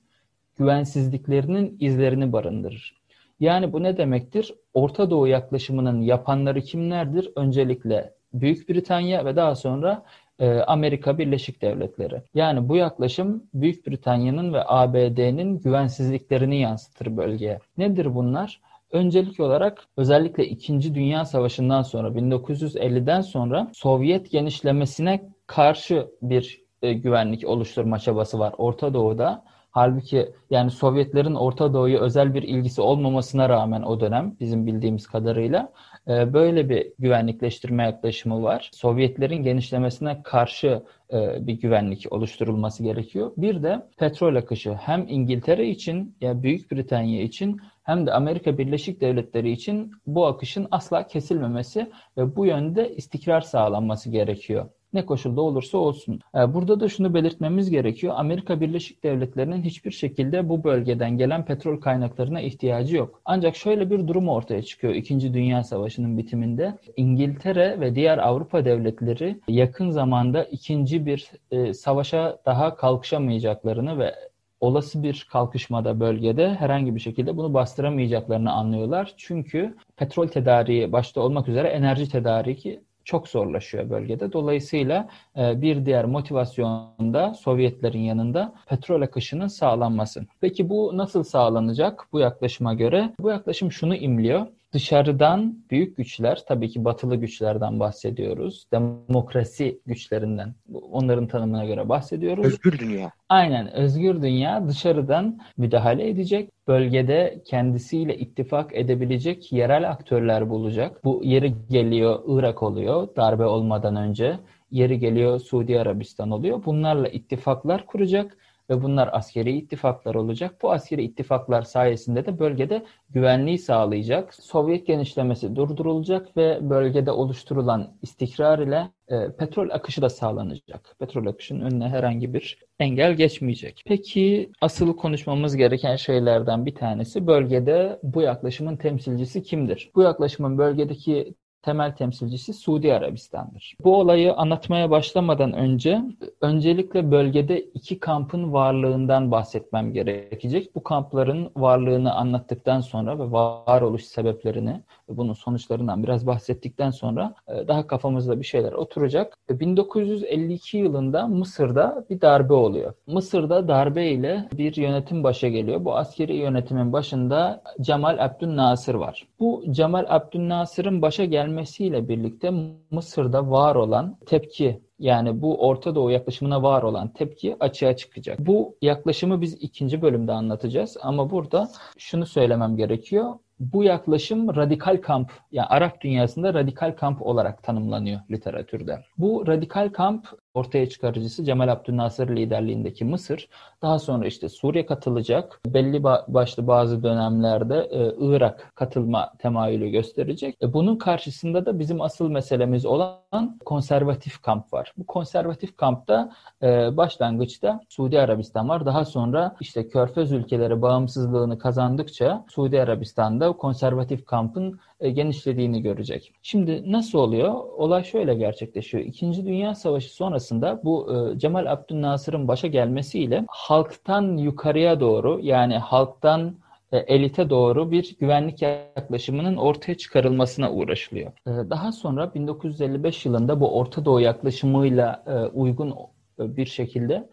güvensizliklerinin 0.58 1.76
izlerini 1.80 2.32
barındırır. 2.32 2.98
Yani 3.40 3.72
bu 3.72 3.82
ne 3.82 3.96
demektir? 3.96 4.54
Orta 4.74 5.10
Doğu 5.10 5.26
yaklaşımının 5.26 6.00
yapanları 6.00 6.60
kimlerdir? 6.60 7.30
Öncelikle 7.36 8.12
Büyük 8.32 8.68
Britanya 8.68 9.24
ve 9.24 9.36
daha 9.36 9.54
sonra 9.54 10.02
e, 10.38 10.58
Amerika 10.60 11.18
Birleşik 11.18 11.62
Devletleri. 11.62 12.22
Yani 12.34 12.68
bu 12.68 12.76
yaklaşım 12.76 13.42
Büyük 13.54 13.86
Britanya'nın 13.86 14.52
ve 14.52 14.62
ABD'nin 14.66 15.60
güvensizliklerini 15.60 16.60
yansıtır 16.60 17.16
bölgeye. 17.16 17.58
Nedir 17.78 18.14
bunlar? 18.14 18.60
Öncelik 18.92 19.40
olarak 19.40 19.84
özellikle 19.96 20.46
2. 20.46 20.94
Dünya 20.94 21.24
Savaşı'ndan 21.24 21.82
sonra 21.82 22.08
1950'den 22.08 23.20
sonra 23.20 23.70
Sovyet 23.74 24.30
genişlemesine 24.30 25.30
karşı 25.46 26.08
bir 26.22 26.62
e, 26.82 26.92
güvenlik 26.92 27.48
oluşturma 27.48 27.98
çabası 27.98 28.38
var 28.38 28.54
Orta 28.58 28.94
Doğu'da. 28.94 29.44
Halbuki 29.70 30.32
yani 30.50 30.70
Sovyetlerin 30.70 31.34
Orta 31.34 31.74
Doğu'ya 31.74 32.00
özel 32.00 32.34
bir 32.34 32.42
ilgisi 32.42 32.80
olmamasına 32.80 33.48
rağmen 33.48 33.82
o 33.82 34.00
dönem 34.00 34.36
bizim 34.40 34.66
bildiğimiz 34.66 35.06
kadarıyla 35.06 35.72
e, 36.08 36.32
böyle 36.32 36.68
bir 36.68 36.92
güvenlikleştirme 36.98 37.82
yaklaşımı 37.82 38.42
var. 38.42 38.70
Sovyetlerin 38.72 39.42
genişlemesine 39.42 40.22
karşı 40.22 40.82
e, 41.12 41.46
bir 41.46 41.60
güvenlik 41.60 42.12
oluşturulması 42.12 42.82
gerekiyor. 42.82 43.32
Bir 43.36 43.62
de 43.62 43.86
petrol 43.98 44.36
akışı 44.36 44.74
hem 44.74 45.08
İngiltere 45.08 45.68
için 45.68 46.16
ya 46.20 46.42
Büyük 46.42 46.72
Britanya 46.72 47.22
için 47.22 47.60
hem 47.88 48.06
de 48.06 48.12
Amerika 48.12 48.58
Birleşik 48.58 49.00
Devletleri 49.00 49.50
için 49.50 49.92
bu 50.06 50.26
akışın 50.26 50.68
asla 50.70 51.06
kesilmemesi 51.06 51.90
ve 52.16 52.36
bu 52.36 52.46
yönde 52.46 52.96
istikrar 52.96 53.40
sağlanması 53.40 54.10
gerekiyor. 54.10 54.66
Ne 54.92 55.06
koşulda 55.06 55.40
olursa 55.40 55.78
olsun. 55.78 56.20
Ee, 56.34 56.54
burada 56.54 56.80
da 56.80 56.88
şunu 56.88 57.14
belirtmemiz 57.14 57.70
gerekiyor. 57.70 58.14
Amerika 58.16 58.60
Birleşik 58.60 59.04
Devletleri'nin 59.04 59.62
hiçbir 59.62 59.90
şekilde 59.90 60.48
bu 60.48 60.64
bölgeden 60.64 61.18
gelen 61.18 61.44
petrol 61.44 61.80
kaynaklarına 61.80 62.40
ihtiyacı 62.40 62.96
yok. 62.96 63.20
Ancak 63.24 63.56
şöyle 63.56 63.90
bir 63.90 64.08
durum 64.08 64.28
ortaya 64.28 64.62
çıkıyor 64.62 64.94
İkinci 64.94 65.34
Dünya 65.34 65.64
Savaşı'nın 65.64 66.18
bitiminde. 66.18 66.78
İngiltere 66.96 67.80
ve 67.80 67.94
diğer 67.94 68.18
Avrupa 68.18 68.64
devletleri 68.64 69.40
yakın 69.48 69.90
zamanda 69.90 70.44
ikinci 70.44 71.06
bir 71.06 71.30
e, 71.50 71.74
savaşa 71.74 72.38
daha 72.46 72.76
kalkışamayacaklarını 72.76 73.98
ve 73.98 74.14
olası 74.60 75.02
bir 75.02 75.26
kalkışmada 75.30 76.00
bölgede 76.00 76.54
herhangi 76.54 76.94
bir 76.94 77.00
şekilde 77.00 77.36
bunu 77.36 77.54
bastıramayacaklarını 77.54 78.52
anlıyorlar. 78.52 79.14
Çünkü 79.16 79.76
petrol 79.96 80.28
tedariği 80.28 80.92
başta 80.92 81.20
olmak 81.20 81.48
üzere 81.48 81.68
enerji 81.68 82.08
tedariği 82.08 82.80
çok 83.08 83.28
zorlaşıyor 83.28 83.90
bölgede. 83.90 84.32
Dolayısıyla 84.32 85.08
e, 85.36 85.60
bir 85.62 85.86
diğer 85.86 86.04
motivasyon 86.04 87.14
da 87.14 87.34
Sovyetlerin 87.34 88.00
yanında 88.00 88.54
petrol 88.66 89.02
akışının 89.02 89.46
sağlanması. 89.46 90.26
Peki 90.40 90.68
bu 90.68 90.90
nasıl 90.94 91.22
sağlanacak 91.22 92.06
bu 92.12 92.20
yaklaşıma 92.20 92.74
göre? 92.74 93.12
Bu 93.20 93.30
yaklaşım 93.30 93.72
şunu 93.72 93.96
imliyor. 93.96 94.46
Dışarıdan 94.72 95.58
büyük 95.70 95.96
güçler, 95.96 96.42
tabii 96.48 96.68
ki 96.68 96.84
batılı 96.84 97.16
güçlerden 97.16 97.80
bahsediyoruz. 97.80 98.66
Demokrasi 98.72 99.80
güçlerinden, 99.86 100.54
onların 100.72 101.26
tanımına 101.26 101.64
göre 101.64 101.88
bahsediyoruz. 101.88 102.46
Özgür 102.46 102.78
dünya. 102.78 103.12
Aynen, 103.28 103.72
özgür 103.72 104.22
dünya 104.22 104.68
dışarıdan 104.68 105.40
müdahale 105.56 106.08
edecek. 106.08 106.50
Bölgede 106.68 107.42
kendisiyle 107.44 108.18
ittifak 108.18 108.76
edebilecek 108.76 109.52
yerel 109.52 109.90
aktörler 109.90 110.50
bulacak. 110.50 111.04
Bu 111.04 111.20
yeri 111.24 111.54
geliyor 111.70 112.20
Irak 112.26 112.62
oluyor 112.62 113.08
darbe 113.16 113.44
olmadan 113.44 113.96
önce. 113.96 114.38
Yeri 114.70 114.98
geliyor 114.98 115.40
Suudi 115.40 115.80
Arabistan 115.80 116.30
oluyor. 116.30 116.64
Bunlarla 116.64 117.08
ittifaklar 117.08 117.86
kuracak 117.86 118.36
ve 118.70 118.82
bunlar 118.82 119.10
askeri 119.12 119.56
ittifaklar 119.56 120.14
olacak. 120.14 120.54
Bu 120.62 120.72
askeri 120.72 121.02
ittifaklar 121.02 121.62
sayesinde 121.62 122.26
de 122.26 122.38
bölgede 122.38 122.84
güvenliği 123.10 123.58
sağlayacak. 123.58 124.34
Sovyet 124.34 124.86
genişlemesi 124.86 125.56
durdurulacak 125.56 126.36
ve 126.36 126.70
bölgede 126.70 127.10
oluşturulan 127.10 127.96
istikrar 128.02 128.58
ile 128.58 128.90
e, 129.08 129.32
petrol 129.38 129.70
akışı 129.70 130.02
da 130.02 130.08
sağlanacak. 130.08 130.96
Petrol 130.98 131.26
akışının 131.26 131.60
önüne 131.60 131.88
herhangi 131.88 132.34
bir 132.34 132.58
engel 132.78 133.14
geçmeyecek. 133.14 133.82
Peki 133.86 134.50
asıl 134.60 134.96
konuşmamız 134.96 135.56
gereken 135.56 135.96
şeylerden 135.96 136.66
bir 136.66 136.74
tanesi 136.74 137.26
bölgede 137.26 137.98
bu 138.02 138.22
yaklaşımın 138.22 138.76
temsilcisi 138.76 139.42
kimdir? 139.42 139.90
Bu 139.94 140.02
yaklaşımın 140.02 140.58
bölgedeki 140.58 141.34
temel 141.62 141.96
temsilcisi 141.96 142.52
Suudi 142.52 142.94
Arabistan'dır. 142.94 143.76
Bu 143.84 143.96
olayı 143.96 144.34
anlatmaya 144.34 144.90
başlamadan 144.90 145.52
önce 145.52 146.02
öncelikle 146.40 147.10
bölgede 147.10 147.60
iki 147.60 148.00
kampın 148.00 148.52
varlığından 148.52 149.30
bahsetmem 149.30 149.92
gerekecek. 149.92 150.74
Bu 150.74 150.82
kampların 150.82 151.50
varlığını 151.56 152.14
anlattıktan 152.14 152.80
sonra 152.80 153.18
ve 153.18 153.32
varoluş 153.32 154.04
sebeplerini 154.04 154.82
ve 155.08 155.16
bunun 155.16 155.32
sonuçlarından 155.32 156.02
biraz 156.02 156.26
bahsettikten 156.26 156.90
sonra 156.90 157.34
e, 157.48 157.68
daha 157.68 157.86
kafamızda 157.86 158.40
bir 158.40 158.46
şeyler 158.46 158.72
oturacak. 158.72 159.38
1952 159.50 160.78
yılında 160.78 161.26
Mısır'da 161.26 162.04
bir 162.10 162.20
darbe 162.20 162.52
oluyor. 162.52 162.94
Mısır'da 163.06 163.68
darbe 163.68 164.06
ile 164.06 164.48
bir 164.52 164.76
yönetim 164.76 165.24
başa 165.24 165.48
geliyor. 165.48 165.84
Bu 165.84 165.96
askeri 165.96 166.36
yönetimin 166.36 166.92
başında 166.92 167.62
Cemal 167.80 168.18
Abdülnasır 168.18 168.94
var. 168.94 169.26
Bu 169.40 169.64
Cemal 169.70 170.06
Abdülnasır'ın 170.08 171.02
başa 171.02 171.24
gelmesiyle 171.48 172.08
birlikte 172.08 172.52
Mısır'da 172.90 173.50
var 173.50 173.74
olan 173.74 174.16
tepki 174.26 174.80
Yani 174.98 175.42
bu 175.42 175.68
Orta 175.68 175.94
Doğu 175.94 176.10
yaklaşımına 176.10 176.62
var 176.62 176.82
olan 176.82 177.12
tepki 177.12 177.56
açığa 177.60 177.96
çıkacak. 177.96 178.38
Bu 178.38 178.76
yaklaşımı 178.82 179.40
biz 179.40 179.54
ikinci 179.54 180.02
bölümde 180.02 180.32
anlatacağız 180.32 180.96
ama 181.02 181.30
burada 181.30 181.68
şunu 181.98 182.26
söylemem 182.26 182.76
gerekiyor 182.76 183.34
bu 183.60 183.84
yaklaşım 183.84 184.56
radikal 184.56 184.96
kamp, 185.02 185.32
yani 185.52 185.66
Arap 185.66 186.00
dünyasında 186.00 186.54
radikal 186.54 186.96
kamp 186.96 187.22
olarak 187.22 187.62
tanımlanıyor 187.62 188.20
literatürde. 188.30 189.02
Bu 189.18 189.46
radikal 189.46 189.88
kamp 189.88 190.28
ortaya 190.58 190.88
çıkarıcısı 190.88 191.44
Cemal 191.44 191.68
Abdülnasır 191.68 192.36
liderliğindeki 192.36 193.04
Mısır, 193.04 193.48
daha 193.82 193.98
sonra 193.98 194.26
işte 194.26 194.48
Suriye 194.48 194.86
katılacak, 194.86 195.60
belli 195.66 196.02
başlı 196.28 196.66
bazı 196.66 197.02
dönemlerde 197.02 197.88
e, 197.90 198.14
Irak 198.18 198.72
katılma 198.74 199.32
temayülü 199.38 199.88
gösterecek. 199.88 200.56
E, 200.62 200.72
bunun 200.72 200.96
karşısında 200.96 201.66
da 201.66 201.78
bizim 201.78 202.00
asıl 202.00 202.28
meselemiz 202.30 202.86
olan 202.86 203.58
konservatif 203.64 204.42
kamp 204.42 204.72
var. 204.72 204.92
Bu 204.98 205.06
konservatif 205.06 205.76
kampta 205.76 206.32
e, 206.62 206.96
başlangıçta 206.96 207.80
Suudi 207.88 208.20
Arabistan 208.20 208.68
var. 208.68 208.86
Daha 208.86 209.04
sonra 209.04 209.56
işte 209.60 209.88
Körfez 209.88 210.32
ülkeleri 210.32 210.82
bağımsızlığını 210.82 211.58
kazandıkça 211.58 212.44
Suudi 212.48 212.80
Arabistan'da 212.80 213.52
konservatif 213.52 214.26
kampın 214.26 214.80
genişlediğini 215.00 215.82
görecek. 215.82 216.32
Şimdi 216.42 216.92
nasıl 216.92 217.18
oluyor? 217.18 217.54
Olay 217.76 218.04
şöyle 218.04 218.34
gerçekleşiyor. 218.34 219.04
İkinci 219.04 219.46
Dünya 219.46 219.74
Savaşı 219.74 220.14
sonrasında 220.14 220.80
bu 220.84 221.14
e, 221.14 221.38
Cemal 221.38 221.66
Abdülnasır'ın 221.66 222.48
başa 222.48 222.66
gelmesiyle 222.66 223.44
halktan 223.48 224.36
yukarıya 224.36 225.00
doğru 225.00 225.40
yani 225.42 225.78
halktan 225.78 226.56
e, 226.92 226.98
elite 226.98 227.50
doğru 227.50 227.90
bir 227.90 228.16
güvenlik 228.20 228.62
yaklaşımının 228.62 229.56
ortaya 229.56 229.96
çıkarılmasına 229.96 230.72
uğraşılıyor. 230.72 231.32
Daha 231.46 231.92
sonra 231.92 232.34
1955 232.34 233.26
yılında 233.26 233.60
bu 233.60 233.78
Orta 233.78 234.04
Doğu 234.04 234.20
yaklaşımıyla 234.20 235.24
uygun 235.54 235.94
bir 236.38 236.66
şekilde 236.66 237.28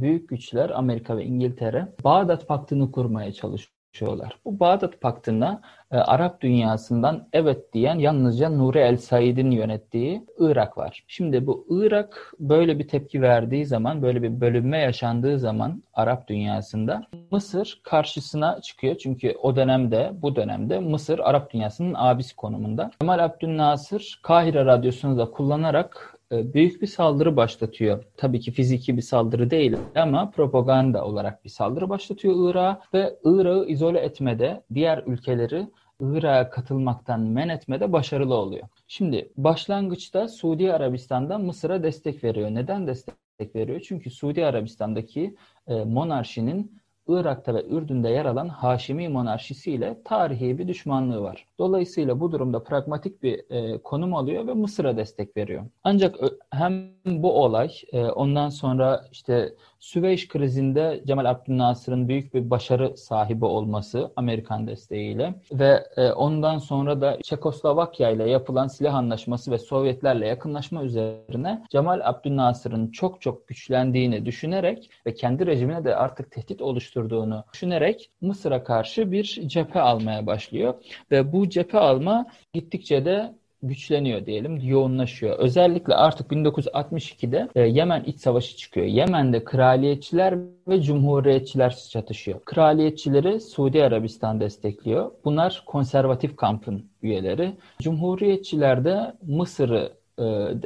büyük 0.00 0.28
güçler 0.28 0.70
Amerika 0.70 1.16
ve 1.16 1.24
İngiltere 1.24 1.88
Bağdat 2.04 2.48
Paktı'nı 2.48 2.90
kurmaya 2.92 3.32
çalışıyor 3.32 3.75
çalışıyorlar. 3.96 4.38
Bu 4.44 4.60
Bağdat 4.60 5.00
Paktı'na 5.00 5.60
e, 5.90 5.96
Arap 5.96 6.40
dünyasından 6.40 7.28
evet 7.32 7.72
diyen 7.72 7.98
yalnızca 7.98 8.48
Nuri 8.48 8.78
El 8.78 8.96
Said'in 8.96 9.50
yönettiği 9.50 10.26
Irak 10.38 10.78
var. 10.78 11.04
Şimdi 11.06 11.46
bu 11.46 11.66
Irak 11.70 12.34
böyle 12.38 12.78
bir 12.78 12.88
tepki 12.88 13.22
verdiği 13.22 13.66
zaman, 13.66 14.02
böyle 14.02 14.22
bir 14.22 14.40
bölünme 14.40 14.78
yaşandığı 14.78 15.38
zaman 15.38 15.82
Arap 15.94 16.28
dünyasında 16.28 17.06
Mısır 17.30 17.80
karşısına 17.82 18.60
çıkıyor. 18.60 18.96
Çünkü 18.96 19.34
o 19.42 19.56
dönemde, 19.56 20.10
bu 20.22 20.36
dönemde 20.36 20.78
Mısır 20.78 21.18
Arap 21.18 21.52
dünyasının 21.52 21.94
abisi 21.96 22.36
konumunda. 22.36 22.90
Kemal 23.00 23.18
Abdülnasır 23.18 24.20
Kahire 24.22 24.64
radyosunu 24.64 25.18
da 25.18 25.30
kullanarak 25.30 26.15
büyük 26.32 26.82
bir 26.82 26.86
saldırı 26.86 27.36
başlatıyor. 27.36 28.04
Tabii 28.16 28.40
ki 28.40 28.52
fiziki 28.52 28.96
bir 28.96 29.02
saldırı 29.02 29.50
değil 29.50 29.76
ama 29.94 30.30
propaganda 30.30 31.04
olarak 31.04 31.44
bir 31.44 31.50
saldırı 31.50 31.88
başlatıyor 31.88 32.50
Irak'a 32.50 32.80
ve 32.94 33.16
Irak'ı 33.24 33.66
izole 33.68 33.98
etmede 33.98 34.62
diğer 34.74 35.02
ülkeleri 35.06 35.66
Irak'a 36.00 36.50
katılmaktan 36.50 37.20
men 37.20 37.48
etmede 37.48 37.92
başarılı 37.92 38.34
oluyor. 38.34 38.68
Şimdi 38.88 39.32
başlangıçta 39.36 40.28
Suudi 40.28 40.72
Arabistan'dan 40.72 41.40
Mısır'a 41.40 41.82
destek 41.82 42.24
veriyor. 42.24 42.50
Neden 42.50 42.86
destek 42.86 43.56
veriyor? 43.56 43.80
Çünkü 43.88 44.10
Suudi 44.10 44.46
Arabistan'daki 44.46 45.36
e, 45.68 45.84
monarşinin 45.84 46.80
Irak'ta 47.08 47.54
ve 47.54 47.66
Ürdün'de 47.66 48.08
yer 48.08 48.24
alan 48.24 48.48
Haşimi 48.48 49.08
monarşisi 49.08 49.72
ile 49.72 49.96
tarihi 50.04 50.58
bir 50.58 50.68
düşmanlığı 50.68 51.22
var. 51.22 51.46
Dolayısıyla 51.58 52.20
bu 52.20 52.32
durumda 52.32 52.62
pragmatik 52.62 53.22
bir 53.22 53.50
e, 53.50 53.78
konum 53.78 54.14
alıyor 54.14 54.46
ve 54.46 54.54
Mısır'a 54.54 54.96
destek 54.96 55.36
veriyor. 55.36 55.64
Ancak 55.84 56.16
hem 56.50 56.90
bu 57.06 57.42
olay 57.42 57.70
e, 57.92 58.04
ondan 58.04 58.48
sonra 58.48 59.04
işte 59.12 59.54
Süveyş 59.86 60.28
krizinde 60.28 61.02
Cemal 61.06 61.24
Abdülnasır'ın 61.24 62.08
büyük 62.08 62.34
bir 62.34 62.50
başarı 62.50 62.96
sahibi 62.96 63.44
olması 63.44 64.12
Amerikan 64.16 64.66
desteğiyle 64.66 65.34
ve 65.52 65.86
e, 65.96 66.12
ondan 66.12 66.58
sonra 66.58 67.00
da 67.00 67.18
Çekoslovakya 67.22 68.10
ile 68.10 68.30
yapılan 68.30 68.66
silah 68.66 68.94
anlaşması 68.94 69.50
ve 69.50 69.58
Sovyetlerle 69.58 70.28
yakınlaşma 70.28 70.84
üzerine 70.84 71.62
Cemal 71.70 72.00
Abdülnasır'ın 72.04 72.90
çok 72.90 73.20
çok 73.20 73.48
güçlendiğini 73.48 74.26
düşünerek 74.26 74.90
ve 75.06 75.14
kendi 75.14 75.46
rejimine 75.46 75.84
de 75.84 75.96
artık 75.96 76.30
tehdit 76.30 76.62
oluşturduğunu 76.62 77.44
düşünerek 77.52 78.10
Mısır'a 78.20 78.64
karşı 78.64 79.12
bir 79.12 79.40
cephe 79.46 79.80
almaya 79.80 80.26
başlıyor. 80.26 80.74
Ve 81.10 81.32
bu 81.32 81.48
cephe 81.48 81.78
alma 81.78 82.26
gittikçe 82.52 83.04
de 83.04 83.34
güçleniyor 83.62 84.26
diyelim, 84.26 84.60
yoğunlaşıyor. 84.62 85.38
Özellikle 85.38 85.94
artık 85.94 86.32
1962'de 86.32 87.48
e, 87.54 87.60
Yemen 87.60 88.04
iç 88.04 88.20
savaşı 88.20 88.56
çıkıyor. 88.56 88.86
Yemen'de 88.86 89.44
kraliyetçiler 89.44 90.34
ve 90.68 90.82
cumhuriyetçiler 90.82 91.76
çatışıyor. 91.90 92.40
Kraliyetçileri 92.44 93.40
Suudi 93.40 93.84
Arabistan 93.84 94.40
destekliyor. 94.40 95.10
Bunlar 95.24 95.62
konservatif 95.66 96.36
kampın 96.36 96.84
üyeleri. 97.02 97.52
Cumhuriyetçiler 97.82 98.84
de 98.84 99.12
Mısır'ı 99.22 99.92
e, 100.18 100.24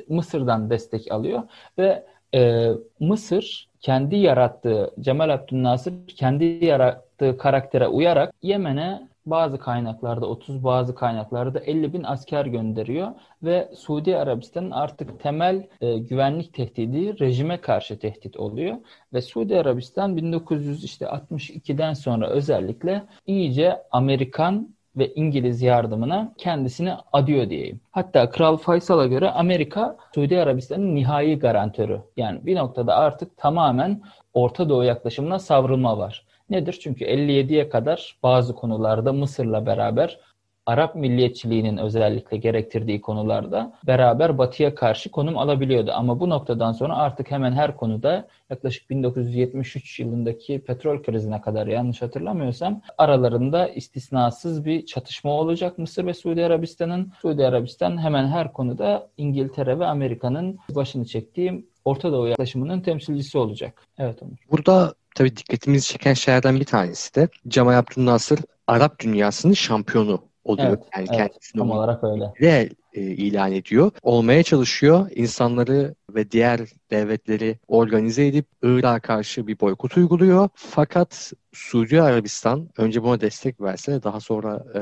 Mısır'dan 0.09 0.71
destek 0.71 1.13
alıyor 1.13 1.43
ve 1.79 2.05
e, 2.35 2.71
Mısır 3.01 3.69
kendi 3.81 4.17
yarattığı 4.17 4.91
Cemal 5.01 5.29
Abdülnasır 5.29 5.93
kendi 6.07 6.45
yarattığı 6.45 7.39
karaktere 7.39 7.89
uyarak 7.89 8.35
Yemen'e 8.43 9.10
bazı 9.27 9.59
kaynaklarda 9.59 10.27
30, 10.27 10.65
bazı 10.65 10.95
kaynaklarda 10.95 11.61
50 11.61 11.93
bin 11.93 12.03
asker 12.03 12.47
gönderiyor 12.47 13.09
ve 13.43 13.71
Suudi 13.77 14.17
Arabistan'ın 14.17 14.71
artık 14.71 15.21
temel 15.21 15.67
e, 15.81 15.99
güvenlik 15.99 16.55
tehdidi 16.55 17.21
rejime 17.21 17.61
karşı 17.61 17.99
tehdit 17.99 18.37
oluyor 18.37 18.77
ve 19.13 19.23
Suudi 19.23 19.59
Arabistan 19.59 20.17
1962'den 20.17 21.95
sonra 21.95 22.29
özellikle 22.29 23.03
iyice 23.27 23.83
Amerikan 23.91 24.75
ve 24.97 25.15
İngiliz 25.15 25.63
yardımına 25.63 26.35
kendisini 26.39 26.93
adıyor 27.13 27.51
diyeyim. 27.51 27.81
Hatta 27.91 28.31
Kral 28.31 28.57
Faysal'a 28.57 29.07
göre 29.07 29.31
Amerika 29.31 29.97
Suudi 30.15 30.41
Arabistan'ın 30.41 30.95
nihai 30.95 31.39
garantörü. 31.39 32.01
Yani 32.17 32.47
bir 32.47 32.57
noktada 32.57 32.97
artık 32.97 33.37
tamamen 33.37 34.03
Orta 34.35 34.69
Doğu 34.69 34.85
yaklaşımına 34.85 35.39
savrulma 35.39 35.99
var. 35.99 36.27
Nedir? 36.51 36.79
Çünkü 36.83 37.05
57'ye 37.05 37.69
kadar 37.69 38.19
bazı 38.23 38.55
konularda 38.55 39.13
Mısır'la 39.13 39.67
beraber 39.67 40.19
Arap 40.67 40.95
milliyetçiliğinin 40.95 41.77
özellikle 41.77 42.37
gerektirdiği 42.37 43.01
konularda 43.01 43.73
beraber 43.87 44.39
Batı'ya 44.39 44.75
karşı 44.75 45.11
konum 45.11 45.39
alabiliyordu. 45.39 45.91
Ama 45.95 46.21
bu 46.21 46.31
noktadan 46.31 46.73
sonra 46.73 46.97
artık 46.97 47.31
hemen 47.31 47.53
her 47.53 47.77
konuda 47.77 48.29
yaklaşık 48.51 48.91
1973 48.91 50.01
yılındaki 50.01 50.65
petrol 50.65 51.03
krizine 51.03 51.41
kadar 51.41 51.67
yanlış 51.67 52.03
hatırlamıyorsam 52.03 52.81
aralarında 52.99 53.69
istisnasız 53.69 54.65
bir 54.65 54.87
çatışma 54.87 55.33
olacak 55.33 55.79
Mısır 55.79 56.07
ve 56.07 56.15
Suudi 56.15 56.45
Arabistan'ın. 56.45 57.13
Suudi 57.23 57.47
Arabistan 57.47 58.03
hemen 58.03 58.27
her 58.27 58.53
konuda 58.53 59.09
İngiltere 59.17 59.79
ve 59.79 59.87
Amerika'nın 59.87 60.59
başını 60.75 61.05
çektiği 61.05 61.67
Orta 61.85 62.13
Doğu 62.13 62.29
yaklaşımının 62.29 62.81
temsilcisi 62.81 63.39
olacak. 63.39 63.83
Evet 63.99 64.23
Onur. 64.23 64.37
Burada 64.51 64.95
tabii 65.15 65.37
dikkatimizi 65.37 65.89
çeken 65.89 66.15
şeylerden 66.15 66.61
bir 66.61 66.65
tanesi 66.65 67.15
de 67.15 67.29
Cemal 67.49 67.79
Abdülnasır 67.79 68.39
Arap 68.67 69.01
dünyasının 69.01 69.53
şampiyonu 69.53 70.23
oluyor. 70.45 70.69
Evet, 70.69 71.09
yani 71.11 71.21
evet, 71.21 71.51
tam 71.57 71.71
olarak 71.71 72.05
öyle. 72.05 72.25
Ve 72.41 72.69
e, 72.93 73.01
ilan 73.01 73.53
ediyor. 73.53 73.91
Olmaya 74.03 74.43
çalışıyor. 74.43 75.11
İnsanları 75.15 75.95
ve 76.15 76.31
diğer 76.31 76.61
devletleri 76.91 77.59
organize 77.69 78.27
edip 78.27 78.47
Irak'a 78.63 79.01
karşı 79.01 79.47
bir 79.47 79.61
boykot 79.61 79.97
uyguluyor. 79.97 80.49
Fakat 80.55 81.33
Suudi 81.53 82.03
Arabistan 82.03 82.69
önce 82.77 83.03
buna 83.03 83.21
destek 83.21 83.61
verse 83.61 84.03
daha 84.03 84.21
sonra 84.21 84.65
e, 84.75 84.81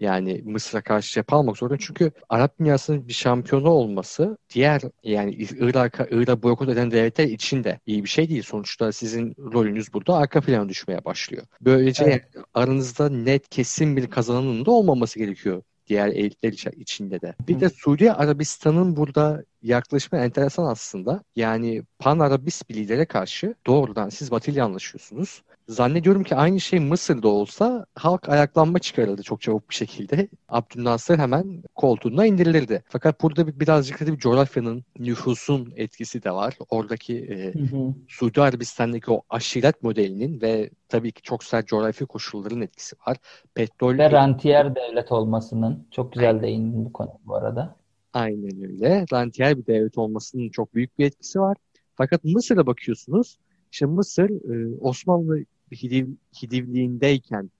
yani 0.00 0.42
Mısır'a 0.44 0.82
karşı 0.82 1.14
cephe 1.14 1.36
almak 1.36 1.56
zorunda. 1.56 1.78
Çünkü 1.78 2.10
Arap 2.28 2.58
dünyasının 2.58 3.08
bir 3.08 3.12
şampiyonu 3.12 3.68
olması 3.68 4.38
diğer 4.54 4.82
yani 5.02 5.32
Irak'a 5.34 6.06
Irak 6.10 6.42
boykot 6.42 6.68
eden 6.68 6.90
devletler 6.90 7.24
için 7.24 7.64
de 7.64 7.80
iyi 7.86 8.04
bir 8.04 8.08
şey 8.08 8.28
değil. 8.28 8.42
Sonuçta 8.42 8.92
sizin 8.92 9.34
rolünüz 9.52 9.94
burada 9.94 10.16
arka 10.16 10.40
plana 10.40 10.68
düşmeye 10.68 11.04
başlıyor. 11.04 11.42
Böylece 11.60 12.04
evet. 12.04 12.24
aranızda 12.54 13.08
net 13.08 13.48
kesin 13.48 13.96
bir 13.96 14.06
kazananın 14.06 14.66
da 14.66 14.70
olmaması 14.70 15.18
gerekiyor 15.18 15.62
diğer 15.90 16.08
elitler 16.08 16.72
içinde 16.76 17.20
de. 17.20 17.34
Bir 17.48 17.60
de 17.60 17.68
Suudi 17.68 18.12
Arabistan'ın 18.12 18.96
burada 18.96 19.44
yaklaşımı 19.62 20.22
enteresan 20.22 20.64
aslında. 20.64 21.22
Yani 21.36 21.82
Pan 21.98 22.18
Arabist 22.18 22.68
birliklere 22.68 23.06
karşı 23.06 23.54
doğrudan 23.66 24.08
siz 24.08 24.30
Batı 24.30 24.50
ile 24.50 24.62
anlaşıyorsunuz. 24.62 25.42
Zannediyorum 25.70 26.24
ki 26.24 26.36
aynı 26.36 26.60
şey 26.60 26.80
Mısır'da 26.80 27.28
olsa 27.28 27.86
halk 27.94 28.28
ayaklanma 28.28 28.78
çıkarıldı 28.78 29.22
çok 29.22 29.40
çabuk 29.40 29.70
bir 29.70 29.74
şekilde. 29.74 30.28
Abdülnasır 30.48 31.18
hemen 31.18 31.62
koltuğuna 31.74 32.26
indirilirdi. 32.26 32.82
Fakat 32.88 33.22
burada 33.22 33.46
bir, 33.46 33.60
birazcık 33.60 34.00
da 34.00 34.12
bir 34.12 34.18
coğrafyanın, 34.18 34.84
nüfusun 34.98 35.72
etkisi 35.76 36.22
de 36.22 36.30
var. 36.30 36.58
Oradaki 36.70 37.18
e, 37.18 37.54
hı 37.54 37.76
hı. 37.76 37.94
Suudi 38.08 38.40
Arabistan'daki 38.40 39.10
o 39.10 39.22
aşiret 39.30 39.82
modelinin 39.82 40.40
ve 40.40 40.70
tabii 40.88 41.12
ki 41.12 41.22
çok 41.22 41.44
sert 41.44 41.66
coğrafi 41.66 42.06
koşulların 42.06 42.60
etkisi 42.60 42.96
var. 43.06 43.16
Petrol 43.54 43.98
ve 43.98 44.10
rentiyer 44.10 44.74
devlet 44.74 45.12
olmasının 45.12 45.86
çok 45.90 46.12
güzel 46.12 46.42
değindin 46.42 46.84
bu 46.84 46.92
konu 46.92 47.10
bu 47.26 47.34
arada. 47.34 47.76
Aynen 48.12 48.62
öyle. 48.62 49.04
Rantiyel 49.12 49.58
bir 49.58 49.66
devlet 49.66 49.98
olmasının 49.98 50.50
çok 50.50 50.74
büyük 50.74 50.98
bir 50.98 51.06
etkisi 51.06 51.40
var. 51.40 51.56
Fakat 51.94 52.24
Mısır'a 52.24 52.66
bakıyorsunuz. 52.66 53.38
İşte 53.72 53.86
Mısır 53.86 54.30
e, 54.30 54.78
Osmanlı 54.80 55.44
Hidiv, 55.72 56.06
Hidivliğindeyken 56.42 57.50